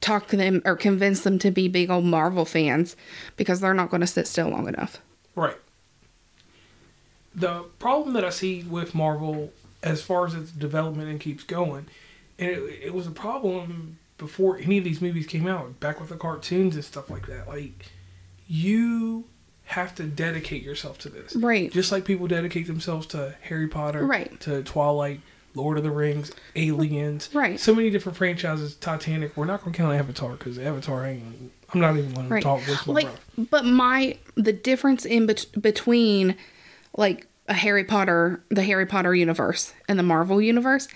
talk 0.00 0.28
to 0.28 0.36
them 0.36 0.62
or 0.64 0.76
convince 0.76 1.22
them 1.22 1.38
to 1.40 1.50
be 1.50 1.68
big 1.68 1.90
old 1.90 2.04
Marvel 2.04 2.44
fans 2.44 2.96
because 3.36 3.60
they're 3.60 3.74
not 3.74 3.90
going 3.90 4.00
to 4.02 4.06
sit 4.06 4.26
still 4.26 4.48
long 4.48 4.68
enough. 4.68 4.98
Right. 5.34 5.56
The 7.34 7.64
problem 7.78 8.14
that 8.14 8.24
I 8.24 8.30
see 8.30 8.62
with 8.62 8.94
Marvel, 8.94 9.52
as 9.82 10.02
far 10.02 10.26
as 10.26 10.34
its 10.34 10.50
development 10.50 11.10
and 11.10 11.20
keeps 11.20 11.44
going, 11.44 11.86
and 12.38 12.50
it, 12.50 12.58
it 12.84 12.94
was 12.94 13.06
a 13.06 13.10
problem 13.10 13.98
before 14.18 14.58
any 14.58 14.78
of 14.78 14.84
these 14.84 15.02
movies 15.02 15.26
came 15.26 15.46
out, 15.46 15.78
back 15.78 16.00
with 16.00 16.08
the 16.08 16.16
cartoons 16.16 16.74
and 16.74 16.84
stuff 16.84 17.10
like 17.10 17.26
that. 17.26 17.46
Like, 17.46 17.86
you 18.48 19.24
have 19.64 19.94
to 19.96 20.04
dedicate 20.04 20.62
yourself 20.62 20.96
to 20.98 21.08
this. 21.10 21.36
Right. 21.36 21.70
Just 21.70 21.92
like 21.92 22.04
people 22.04 22.26
dedicate 22.26 22.66
themselves 22.66 23.06
to 23.08 23.34
Harry 23.42 23.68
Potter, 23.68 24.06
Right. 24.06 24.38
to 24.40 24.62
Twilight, 24.62 25.20
Lord 25.56 25.78
of 25.78 25.84
the 25.84 25.90
Rings, 25.90 26.32
Aliens, 26.54 27.30
Right. 27.32 27.58
So 27.58 27.74
many 27.74 27.90
different 27.90 28.16
franchises. 28.16 28.76
Titanic. 28.76 29.36
We're 29.36 29.46
not 29.46 29.62
going 29.62 29.72
to 29.72 29.76
count 29.76 29.94
Avatar 29.94 30.32
because 30.32 30.58
Avatar 30.58 31.06
ain't. 31.06 31.50
I'm 31.72 31.80
not 31.80 31.96
even 31.96 32.12
going 32.14 32.28
to 32.28 32.40
talk 32.40 32.60
with 32.66 32.86
my 32.86 32.92
Like, 32.92 33.08
but 33.50 33.64
my 33.64 34.18
the 34.36 34.52
difference 34.52 35.04
in 35.04 35.26
bet- 35.26 35.46
between 35.60 36.36
like 36.96 37.26
a 37.48 37.54
Harry 37.54 37.84
Potter, 37.84 38.42
the 38.50 38.62
Harry 38.62 38.86
Potter 38.86 39.14
universe 39.14 39.72
and 39.88 39.98
the 39.98 40.02
Marvel 40.02 40.40
universe, 40.40 40.86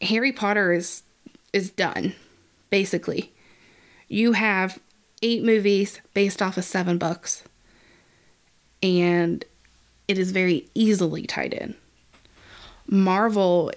Harry 0.00 0.32
Potter 0.32 0.72
is 0.72 1.02
is 1.52 1.70
done 1.70 2.14
basically. 2.70 3.32
You 4.08 4.32
have 4.32 4.78
eight 5.22 5.44
movies 5.44 6.00
based 6.14 6.40
off 6.40 6.56
of 6.56 6.64
seven 6.64 6.98
books, 6.98 7.44
and 8.82 9.44
it 10.06 10.18
is 10.18 10.30
very 10.30 10.68
easily 10.74 11.26
tied 11.26 11.52
in. 11.52 11.74
Marvel 12.88 13.72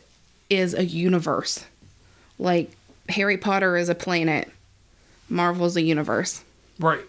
is 0.49 0.73
a 0.73 0.85
universe. 0.85 1.65
Like 2.39 2.71
Harry 3.09 3.37
Potter 3.37 3.77
is 3.77 3.89
a 3.89 3.95
planet. 3.95 4.49
Marvel's 5.29 5.75
a 5.75 5.81
universe. 5.81 6.43
Right. 6.79 7.05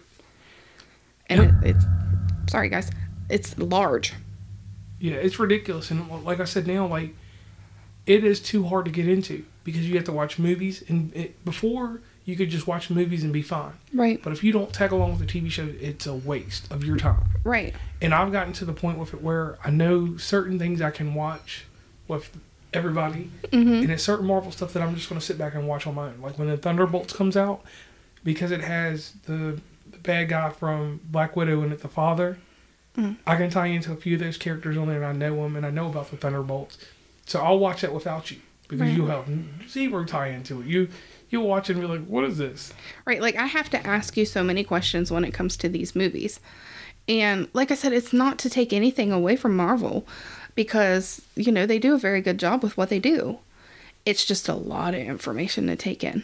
And 1.27 1.41
it, 1.41 1.69
it's 1.69 1.85
sorry 2.47 2.69
guys. 2.69 2.91
It's 3.29 3.57
large. 3.57 4.13
Yeah, 4.99 5.15
it's 5.15 5.39
ridiculous, 5.39 5.91
and 5.91 6.23
like 6.23 6.39
I 6.39 6.45
said 6.45 6.67
now, 6.67 6.85
like 6.87 7.13
it 8.05 8.23
is 8.23 8.39
too 8.39 8.65
hard 8.65 8.85
to 8.85 8.91
get 8.91 9.07
into 9.07 9.45
because 9.63 9.87
you 9.87 9.95
have 9.95 10.05
to 10.05 10.11
watch 10.11 10.37
movies, 10.39 10.83
and 10.87 11.13
it, 11.15 11.43
before 11.43 12.01
you 12.25 12.35
could 12.35 12.49
just 12.49 12.67
watch 12.67 12.89
movies 12.89 13.23
and 13.23 13.33
be 13.33 13.41
fine. 13.41 13.73
Right. 13.93 14.21
But 14.23 14.31
if 14.31 14.43
you 14.43 14.53
don't 14.53 14.71
tag 14.71 14.91
along 14.91 15.17
with 15.17 15.19
the 15.19 15.25
TV 15.25 15.51
show, 15.51 15.67
it's 15.81 16.05
a 16.05 16.13
waste 16.13 16.71
of 16.71 16.83
your 16.83 16.95
time. 16.95 17.23
Right. 17.43 17.73
And 18.01 18.13
I've 18.13 18.31
gotten 18.31 18.53
to 18.53 18.65
the 18.65 18.71
point 18.71 18.97
with 18.97 19.13
it 19.13 19.21
where 19.21 19.57
I 19.63 19.71
know 19.71 20.15
certain 20.15 20.57
things 20.57 20.81
I 20.81 20.91
can 20.91 21.13
watch 21.13 21.65
with 22.07 22.35
everybody, 22.73 23.29
mm-hmm. 23.43 23.73
and 23.73 23.91
it's 23.91 24.03
certain 24.03 24.25
Marvel 24.25 24.51
stuff 24.51 24.73
that 24.73 24.81
I'm 24.83 24.95
just 24.95 25.09
going 25.09 25.19
to 25.19 25.25
sit 25.25 25.37
back 25.37 25.53
and 25.55 25.67
watch 25.67 25.85
on 25.87 25.95
my 25.95 26.07
own. 26.07 26.21
Like 26.21 26.37
when 26.37 26.47
the 26.47 26.57
Thunderbolts 26.57 27.13
comes 27.13 27.37
out, 27.37 27.63
because 28.23 28.51
it 28.51 28.61
has 28.61 29.13
the, 29.25 29.59
the 29.89 29.97
bad 29.99 30.29
guy 30.29 30.49
from 30.49 31.01
Black 31.05 31.35
Widow 31.35 31.61
and 31.61 31.71
it, 31.73 31.81
the 31.81 31.87
father. 31.87 32.37
Mm-hmm. 32.97 33.13
I 33.25 33.35
can 33.37 33.49
tie 33.49 33.67
into 33.67 33.91
a 33.91 33.95
few 33.95 34.15
of 34.15 34.19
those 34.19 34.37
characters 34.37 34.77
on 34.77 34.87
there, 34.87 35.03
and 35.03 35.05
I 35.05 35.13
know 35.13 35.41
them, 35.43 35.55
and 35.55 35.65
I 35.65 35.71
know 35.71 35.87
about 35.87 36.11
the 36.11 36.17
Thunderbolts. 36.17 36.77
So 37.25 37.41
I'll 37.41 37.57
watch 37.59 37.81
that 37.81 37.93
without 37.93 38.29
you 38.29 38.37
because 38.67 38.81
Right. 38.87 38.97
you 38.97 39.07
have 39.07 39.27
zero 39.67 40.03
tie 40.05 40.27
into 40.27 40.61
it. 40.61 40.67
You 40.67 40.89
you 41.29 41.41
watch 41.41 41.69
it 41.69 41.73
and 41.73 41.81
be 41.81 41.87
like, 41.87 42.05
"What 42.05 42.23
is 42.25 42.37
this?" 42.37 42.73
Right. 43.05 43.21
Like 43.21 43.35
I 43.35 43.47
have 43.47 43.69
to 43.71 43.87
ask 43.87 44.15
you 44.15 44.25
so 44.25 44.43
many 44.43 44.63
questions 44.63 45.11
when 45.11 45.25
it 45.25 45.33
comes 45.33 45.57
to 45.57 45.69
these 45.69 45.95
movies. 45.95 46.39
And 47.07 47.47
like 47.53 47.71
I 47.71 47.75
said, 47.75 47.93
it's 47.93 48.13
not 48.13 48.37
to 48.39 48.49
take 48.49 48.71
anything 48.71 49.11
away 49.11 49.35
from 49.35 49.55
Marvel 49.55 50.07
because, 50.55 51.21
you 51.35 51.51
know, 51.51 51.65
they 51.65 51.79
do 51.79 51.93
a 51.93 51.97
very 51.97 52.21
good 52.21 52.37
job 52.39 52.63
with 52.63 52.77
what 52.77 52.89
they 52.89 52.99
do. 52.99 53.39
It's 54.05 54.25
just 54.25 54.49
a 54.49 54.53
lot 54.53 54.93
of 54.93 55.01
information 55.01 55.67
to 55.67 55.75
take 55.75 56.03
in. 56.03 56.23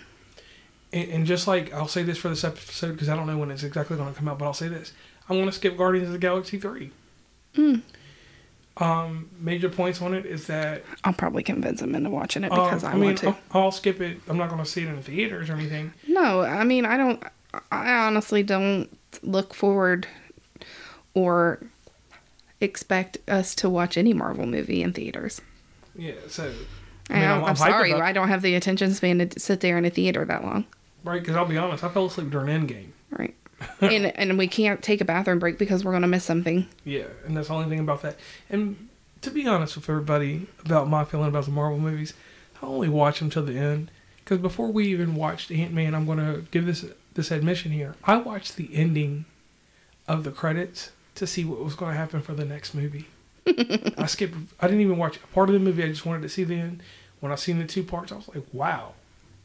And, 0.91 1.09
and 1.11 1.25
just 1.25 1.47
like 1.47 1.73
I'll 1.73 1.87
say 1.87 2.03
this 2.03 2.17
for 2.17 2.29
this 2.29 2.43
episode 2.43 2.93
because 2.93 3.09
I 3.09 3.15
don't 3.15 3.27
know 3.27 3.37
when 3.37 3.51
it's 3.51 3.63
exactly 3.63 3.95
going 3.97 4.11
to 4.11 4.17
come 4.17 4.27
out, 4.27 4.39
but 4.39 4.45
I'll 4.45 4.53
say 4.53 4.67
this: 4.67 4.91
I 5.29 5.33
want 5.33 5.45
to 5.45 5.51
skip 5.51 5.77
Guardians 5.77 6.07
of 6.07 6.13
the 6.13 6.19
Galaxy 6.19 6.59
three. 6.59 6.91
Um, 8.77 9.29
major 9.37 9.67
points 9.69 10.01
on 10.01 10.13
it 10.13 10.25
is 10.25 10.47
that 10.47 10.83
I'll 11.03 11.13
probably 11.13 11.43
convince 11.43 11.81
them 11.81 11.95
into 11.95 12.09
watching 12.09 12.43
it 12.43 12.49
because 12.49 12.83
I, 12.83 12.91
I 12.91 12.93
mean 12.93 13.03
want 13.03 13.17
to. 13.19 13.27
I'll, 13.27 13.63
I'll 13.63 13.71
skip 13.71 13.99
it. 13.99 14.19
I'm 14.27 14.37
not 14.37 14.49
going 14.49 14.63
to 14.63 14.69
see 14.69 14.83
it 14.83 14.87
in 14.87 14.95
the 14.95 15.01
theaters 15.01 15.49
or 15.49 15.53
anything. 15.53 15.93
No, 16.07 16.41
I 16.41 16.63
mean, 16.63 16.85
I 16.85 16.95
don't, 16.95 17.21
I 17.71 17.93
honestly 18.05 18.41
don't 18.41 18.89
look 19.21 19.53
forward 19.53 20.07
or 21.13 21.59
expect 22.61 23.17
us 23.29 23.55
to 23.55 23.69
watch 23.69 23.97
any 23.97 24.13
Marvel 24.13 24.45
movie 24.45 24.81
in 24.83 24.93
theaters. 24.93 25.41
Yeah, 25.95 26.13
so 26.27 26.51
I 27.09 27.19
am 27.19 27.31
I'm- 27.31 27.43
I'm, 27.43 27.49
I'm 27.49 27.55
sorry, 27.55 27.93
I 27.93 28.11
don't 28.11 28.27
have 28.29 28.41
the 28.41 28.55
attention 28.55 28.93
span 28.93 29.27
to 29.27 29.39
sit 29.39 29.61
there 29.61 29.77
in 29.77 29.85
a 29.85 29.89
theater 29.89 30.25
that 30.25 30.43
long. 30.43 30.65
right 31.03 31.19
because 31.21 31.35
I'll 31.35 31.45
be 31.45 31.57
honest, 31.57 31.83
I 31.83 31.89
fell 31.89 32.05
asleep 32.05 32.29
during 32.29 32.47
Endgame. 32.47 32.89
Right. 33.11 33.35
and 33.81 34.05
and 34.17 34.37
we 34.37 34.47
can't 34.47 34.81
take 34.81 35.01
a 35.01 35.05
bathroom 35.05 35.39
break 35.39 35.57
because 35.57 35.83
we're 35.83 35.91
gonna 35.91 36.07
miss 36.07 36.23
something. 36.23 36.67
Yeah, 36.85 37.05
and 37.25 37.35
that's 37.35 37.49
the 37.49 37.53
only 37.55 37.67
thing 37.69 37.79
about 37.79 38.01
that. 38.03 38.17
And 38.49 38.87
to 39.21 39.31
be 39.31 39.45
honest 39.47 39.75
with 39.75 39.89
everybody 39.89 40.47
about 40.63 40.87
my 40.87 41.03
feeling 41.03 41.27
about 41.27 41.43
the 41.45 41.51
Marvel 41.51 41.77
movies, 41.79 42.13
I 42.61 42.65
only 42.67 42.87
watch 42.87 43.19
them 43.19 43.29
till 43.29 43.43
the 43.43 43.57
end 43.57 43.91
because 44.23 44.37
before 44.37 44.71
we 44.71 44.87
even 44.87 45.15
watched 45.15 45.51
Ant 45.51 45.73
Man, 45.73 45.93
I'm 45.93 46.05
going 46.05 46.19
to 46.19 46.45
give 46.51 46.65
this 46.65 46.85
this 47.15 47.31
admission 47.31 47.71
here. 47.71 47.95
I 48.05 48.15
watched 48.17 48.55
the 48.55 48.69
ending 48.73 49.25
of 50.07 50.23
the 50.23 50.31
credits 50.31 50.91
to 51.19 51.27
see 51.27 51.45
what 51.45 51.63
was 51.63 51.75
going 51.75 51.91
to 51.93 51.97
happen 51.97 52.21
for 52.21 52.33
the 52.33 52.45
next 52.45 52.73
movie. 52.73 53.05
I 53.47 54.05
skipped. 54.07 54.35
I 54.59 54.67
didn't 54.67 54.81
even 54.81 54.97
watch 54.97 55.17
a 55.17 55.27
part 55.33 55.49
of 55.49 55.53
the 55.53 55.59
movie. 55.59 55.83
I 55.83 55.87
just 55.87 56.05
wanted 56.05 56.21
to 56.23 56.29
see 56.29 56.43
the 56.43 56.55
end. 56.55 56.81
When 57.19 57.31
I 57.31 57.35
seen 57.35 57.59
the 57.59 57.65
two 57.65 57.83
parts, 57.83 58.11
I 58.11 58.15
was 58.15 58.27
like, 58.27 58.43
"Wow, 58.53 58.93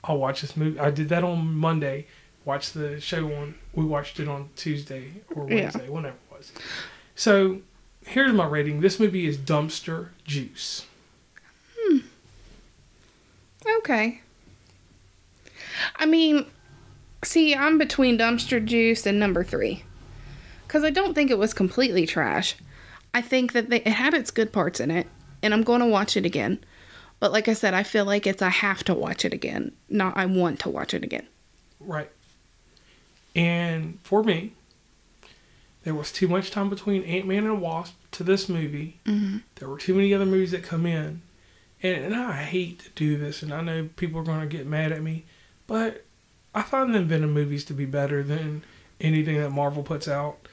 I'll 0.05 0.19
watch 0.19 0.41
this 0.41 0.57
movie." 0.57 0.79
I 0.79 0.91
did 0.91 1.09
that 1.11 1.25
on 1.25 1.55
Monday. 1.55 2.07
Watched 2.45 2.75
the 2.75 3.01
show 3.01 3.33
on. 3.35 3.55
We 3.75 3.85
watched 3.85 4.21
it 4.21 4.29
on 4.29 4.51
Tuesday 4.57 5.13
or 5.35 5.49
Yeah. 5.49 5.63
Wednesday, 5.65 5.89
whenever 5.89 6.17
it 6.31 6.37
was. 6.39 6.53
So 7.17 7.61
here's 8.07 8.33
my 8.33 8.47
rating. 8.47 8.81
This 8.81 9.01
movie 9.01 9.27
is 9.27 9.39
dumpster 9.39 10.09
juice. 10.25 10.87
Hmm. 11.79 11.99
Okay. 13.81 14.21
I 15.97 16.07
mean, 16.07 16.47
see, 17.25 17.55
I'm 17.55 17.79
between 17.79 18.19
dumpster 18.19 18.63
juice 18.65 19.07
and 19.07 19.19
number 19.19 19.43
three, 19.43 19.83
because 20.75 20.85
I 20.85 20.91
don't 20.91 21.15
think 21.15 21.31
it 21.31 21.39
was 21.39 21.55
completely 21.55 22.05
trash. 22.05 22.57
I 23.15 23.21
think 23.21 23.53
that 23.53 23.71
they, 23.71 23.77
it 23.77 23.93
had 23.93 24.13
its 24.13 24.33
good 24.33 24.53
parts 24.53 24.81
in 24.81 24.91
it, 24.91 25.07
and 25.41 25.55
I'm 25.55 25.63
going 25.63 25.79
to 25.79 25.87
watch 25.87 26.17
it 26.17 26.27
again. 26.27 26.59
But 27.21 27.31
like 27.31 27.47
I 27.47 27.53
said, 27.53 27.75
I 27.75 27.85
feel 27.85 28.05
like 28.05 28.27
it's 28.27 28.43
I 28.43 28.49
have 28.49 28.83
to 28.85 28.95
watch 28.95 29.25
it 29.25 29.33
again, 29.33 29.71
not 29.89 30.17
I 30.17 30.27
want 30.27 30.59
to 30.61 30.69
watch 30.69 30.93
it 30.93 31.05
again. 31.05 31.29
Right. 31.79 32.11
And 33.37 34.01
for 34.03 34.25
me, 34.25 34.55
there 35.85 35.95
was 35.95 36.11
too 36.11 36.27
much 36.27 36.51
time 36.51 36.71
between 36.71 37.05
Ant 37.05 37.29
Man 37.29 37.45
and 37.45 37.61
Wasp 37.61 37.95
to 38.11 38.25
this 38.25 38.49
movie. 38.49 38.99
Mm-hmm. 39.07 39.39
There 39.55 39.69
were 39.69 39.79
too 39.79 39.95
many 39.95 40.13
other 40.13 40.27
movies 40.27 40.51
that 40.51 40.65
come 40.65 40.87
in. 40.87 41.23
And, 41.85 42.07
and 42.07 42.17
I 42.17 42.43
hate 42.43 42.81
to 42.81 42.91
do 42.97 43.17
this, 43.17 43.45
and 43.45 43.55
I 43.55 43.61
know 43.61 43.91
people 43.95 44.19
are 44.19 44.25
going 44.25 44.41
to 44.41 44.47
get 44.47 44.67
mad 44.67 44.91
at 44.91 45.05
me, 45.05 45.25
but 45.69 46.05
I 46.53 46.63
find 46.63 46.93
the 46.93 47.01
Venom 47.05 47.33
movies 47.33 47.65
to 47.67 47.75
be 47.75 47.85
better 47.85 48.25
than 48.25 48.65
anything 49.01 49.37
that 49.37 49.51
Marvel 49.51 49.85
puts 49.85 50.09
out. 50.09 50.49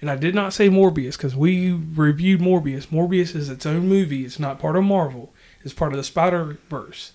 And 0.00 0.10
I 0.10 0.16
did 0.16 0.34
not 0.34 0.52
say 0.52 0.68
Morbius 0.68 1.16
because 1.16 1.34
we 1.34 1.72
reviewed 1.72 2.40
Morbius. 2.40 2.86
Morbius 2.88 3.34
is 3.34 3.48
its 3.48 3.64
own 3.64 3.88
movie. 3.88 4.24
It's 4.24 4.38
not 4.38 4.58
part 4.58 4.76
of 4.76 4.84
Marvel. 4.84 5.32
It's 5.64 5.72
part 5.74 5.92
of 5.92 5.96
the 5.96 6.04
Spider 6.04 6.58
Verse. 6.68 7.12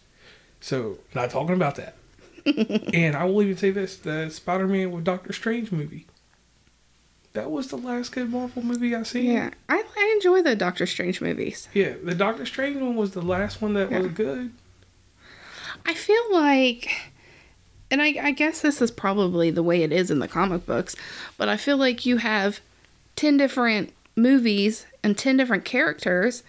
So, 0.59 0.97
not 1.13 1.29
talking 1.29 1.55
about 1.55 1.75
that. 1.75 1.95
and 2.93 3.15
I 3.15 3.25
will 3.25 3.43
even 3.43 3.57
say 3.57 3.69
this: 3.69 3.95
the 3.97 4.29
Spider-Man 4.29 4.91
with 4.91 5.03
Doctor 5.03 5.31
Strange 5.31 5.71
movie. 5.71 6.07
That 7.33 7.49
was 7.51 7.67
the 7.67 7.77
last 7.77 8.11
good 8.11 8.29
Marvel 8.31 8.61
movie 8.63 8.93
I 8.95 9.03
seen. 9.03 9.25
Yeah, 9.31 9.51
I, 9.69 9.83
I 9.95 10.13
enjoy 10.15 10.41
the 10.41 10.55
Doctor 10.55 10.85
Strange 10.85 11.21
movies. 11.21 11.69
Yeah, 11.73 11.93
the 12.03 12.15
Doctor 12.15 12.45
Strange 12.45 12.77
one 12.81 12.95
was 12.95 13.11
the 13.11 13.21
last 13.21 13.61
one 13.61 13.73
that 13.75 13.91
Yeah. 13.91 13.99
was 13.99 14.11
good. 14.11 14.51
I 15.85 15.93
feel 15.93 16.23
like, 16.33 16.91
and 17.89 18.01
I, 18.01 18.15
I 18.21 18.31
guess 18.31 18.61
this 18.61 18.81
is 18.81 18.91
probably 18.91 19.49
the 19.51 19.63
way 19.63 19.83
it 19.83 19.91
is 19.91 20.11
in 20.11 20.19
the 20.19 20.27
comic 20.27 20.65
books, 20.65 20.95
but 21.37 21.47
I 21.47 21.57
feel 21.57 21.77
like 21.77 22.05
you 22.05 22.17
have 22.17 22.59
10 23.21 23.37
different 23.37 23.93
movies 24.15 24.87
and 25.03 25.15
10 25.15 25.37
different 25.37 25.63
characters, 25.63 26.41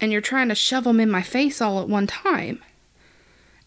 and 0.00 0.10
you're 0.10 0.20
trying 0.20 0.48
to 0.48 0.54
shove 0.54 0.82
them 0.82 0.98
in 0.98 1.08
my 1.08 1.22
face 1.22 1.60
all 1.60 1.80
at 1.80 1.88
one 1.88 2.08
time. 2.08 2.60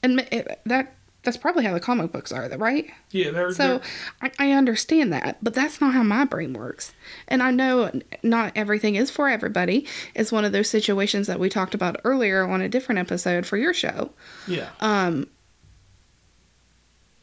And 0.03 0.27
it, 0.33 0.59
that 0.65 0.95
that's 1.23 1.37
probably 1.37 1.63
how 1.63 1.73
the 1.73 1.79
comic 1.79 2.11
books 2.11 2.33
are, 2.33 2.49
right? 2.57 2.91
Yeah, 3.11 3.29
they're, 3.29 3.51
So 3.51 3.77
they're 4.21 4.31
I, 4.37 4.49
I 4.49 4.51
understand 4.51 5.13
that, 5.13 5.37
but 5.41 5.53
that's 5.53 5.79
not 5.79 5.93
how 5.93 6.03
my 6.03 6.25
brain 6.25 6.51
works. 6.51 6.91
And 7.29 7.41
I 7.41 7.51
know 7.51 7.89
not 8.21 8.51
everything 8.53 8.95
is 8.95 9.09
for 9.09 9.29
everybody. 9.29 9.87
It's 10.13 10.33
one 10.33 10.43
of 10.43 10.51
those 10.51 10.69
situations 10.69 11.27
that 11.27 11.39
we 11.39 11.47
talked 11.47 11.73
about 11.73 12.01
earlier 12.03 12.45
on 12.45 12.59
a 12.59 12.67
different 12.67 12.99
episode 12.99 13.45
for 13.45 13.55
your 13.55 13.73
show 13.73 14.11
yeah, 14.45 14.69
um 14.81 15.27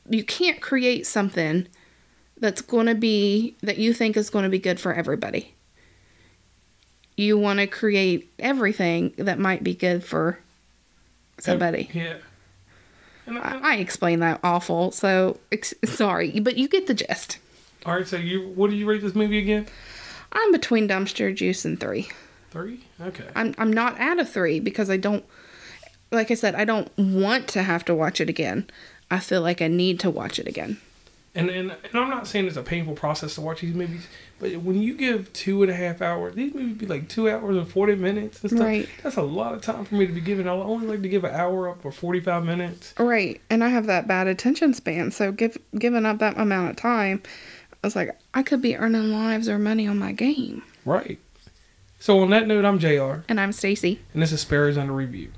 you 0.08 0.24
can't 0.24 0.62
create 0.62 1.06
something 1.06 1.68
that's 2.40 2.62
going 2.62 2.86
to 2.86 2.94
be 2.94 3.56
that 3.62 3.78
you 3.78 3.92
think 3.92 4.16
is 4.16 4.30
going 4.30 4.44
to 4.44 4.48
be 4.48 4.58
good 4.58 4.78
for 4.80 4.92
everybody 4.92 5.54
you 7.16 7.36
want 7.36 7.58
to 7.58 7.66
create 7.66 8.30
everything 8.38 9.12
that 9.16 9.38
might 9.38 9.64
be 9.64 9.74
good 9.74 10.04
for 10.04 10.38
somebody 11.38 11.88
yeah. 11.92 12.16
And 13.28 13.38
I, 13.38 13.42
I, 13.42 13.60
I 13.62 13.76
explained 13.76 14.22
that 14.22 14.40
awful, 14.42 14.90
so 14.90 15.38
ex- 15.52 15.74
sorry, 15.84 16.40
but 16.40 16.56
you 16.56 16.66
get 16.66 16.86
the 16.86 16.94
gist. 16.94 17.38
all 17.84 17.94
right, 17.94 18.08
so 18.08 18.16
you 18.16 18.48
what 18.48 18.70
do 18.70 18.76
you 18.76 18.86
rate 18.86 19.02
this 19.02 19.14
movie 19.14 19.38
again? 19.38 19.66
I'm 20.32 20.50
between 20.50 20.88
dumpster 20.88 21.34
juice 21.34 21.64
and 21.64 21.78
three. 21.78 22.08
Three. 22.50 22.80
Okay. 23.00 23.26
I'm 23.36 23.54
I'm 23.58 23.72
not 23.72 24.00
at 24.00 24.18
a 24.18 24.24
three 24.24 24.60
because 24.60 24.88
I 24.88 24.96
don't 24.96 25.24
like 26.10 26.30
I 26.30 26.34
said, 26.34 26.54
I 26.54 26.64
don't 26.64 26.90
want 26.96 27.48
to 27.48 27.62
have 27.62 27.84
to 27.84 27.94
watch 27.94 28.20
it 28.20 28.30
again. 28.30 28.68
I 29.10 29.18
feel 29.18 29.42
like 29.42 29.60
I 29.60 29.68
need 29.68 30.00
to 30.00 30.10
watch 30.10 30.38
it 30.38 30.48
again. 30.48 30.80
And, 31.34 31.50
and 31.50 31.70
and 31.70 31.94
I'm 31.94 32.10
not 32.10 32.26
saying 32.26 32.46
it's 32.46 32.56
a 32.56 32.62
painful 32.62 32.94
process 32.94 33.34
to 33.36 33.40
watch 33.42 33.60
these 33.60 33.74
movies, 33.74 34.06
but 34.40 34.56
when 34.56 34.82
you 34.82 34.94
give 34.94 35.32
two 35.32 35.62
and 35.62 35.70
a 35.70 35.74
half 35.74 36.02
hours, 36.02 36.34
these 36.34 36.52
movies 36.54 36.76
be 36.76 36.86
like 36.86 37.08
two 37.08 37.30
hours 37.30 37.56
and 37.56 37.68
forty 37.68 37.94
minutes 37.94 38.40
and 38.42 38.50
stuff. 38.50 38.64
Right. 38.64 38.88
That's 39.02 39.16
a 39.16 39.22
lot 39.22 39.54
of 39.54 39.62
time 39.62 39.84
for 39.84 39.94
me 39.94 40.06
to 40.06 40.12
be 40.12 40.20
giving. 40.20 40.48
I 40.48 40.52
only 40.52 40.86
like 40.86 41.02
to 41.02 41.08
give 41.08 41.24
an 41.24 41.34
hour 41.34 41.68
up 41.68 41.84
or 41.84 41.92
forty 41.92 42.18
five 42.20 42.44
minutes. 42.44 42.94
Right. 42.98 43.40
And 43.50 43.62
I 43.62 43.68
have 43.68 43.86
that 43.86 44.08
bad 44.08 44.26
attention 44.26 44.74
span, 44.74 45.10
so 45.10 45.30
give 45.30 45.56
giving 45.78 46.06
up 46.06 46.18
that 46.18 46.38
amount 46.38 46.70
of 46.70 46.76
time, 46.76 47.22
I 47.72 47.86
was 47.86 47.94
like, 47.94 48.18
I 48.34 48.42
could 48.42 48.62
be 48.62 48.76
earning 48.76 49.12
lives 49.12 49.48
or 49.48 49.58
money 49.58 49.86
on 49.86 49.98
my 49.98 50.12
game. 50.12 50.62
Right. 50.84 51.20
So 52.00 52.20
on 52.20 52.30
that 52.30 52.46
note, 52.46 52.64
I'm 52.64 52.78
Jr. 52.78 53.22
And 53.28 53.38
I'm 53.38 53.52
Stacey. 53.52 54.00
and 54.12 54.22
this 54.22 54.32
is 54.32 54.40
Sparrows 54.40 54.78
Under 54.78 54.92
Review. 54.92 55.30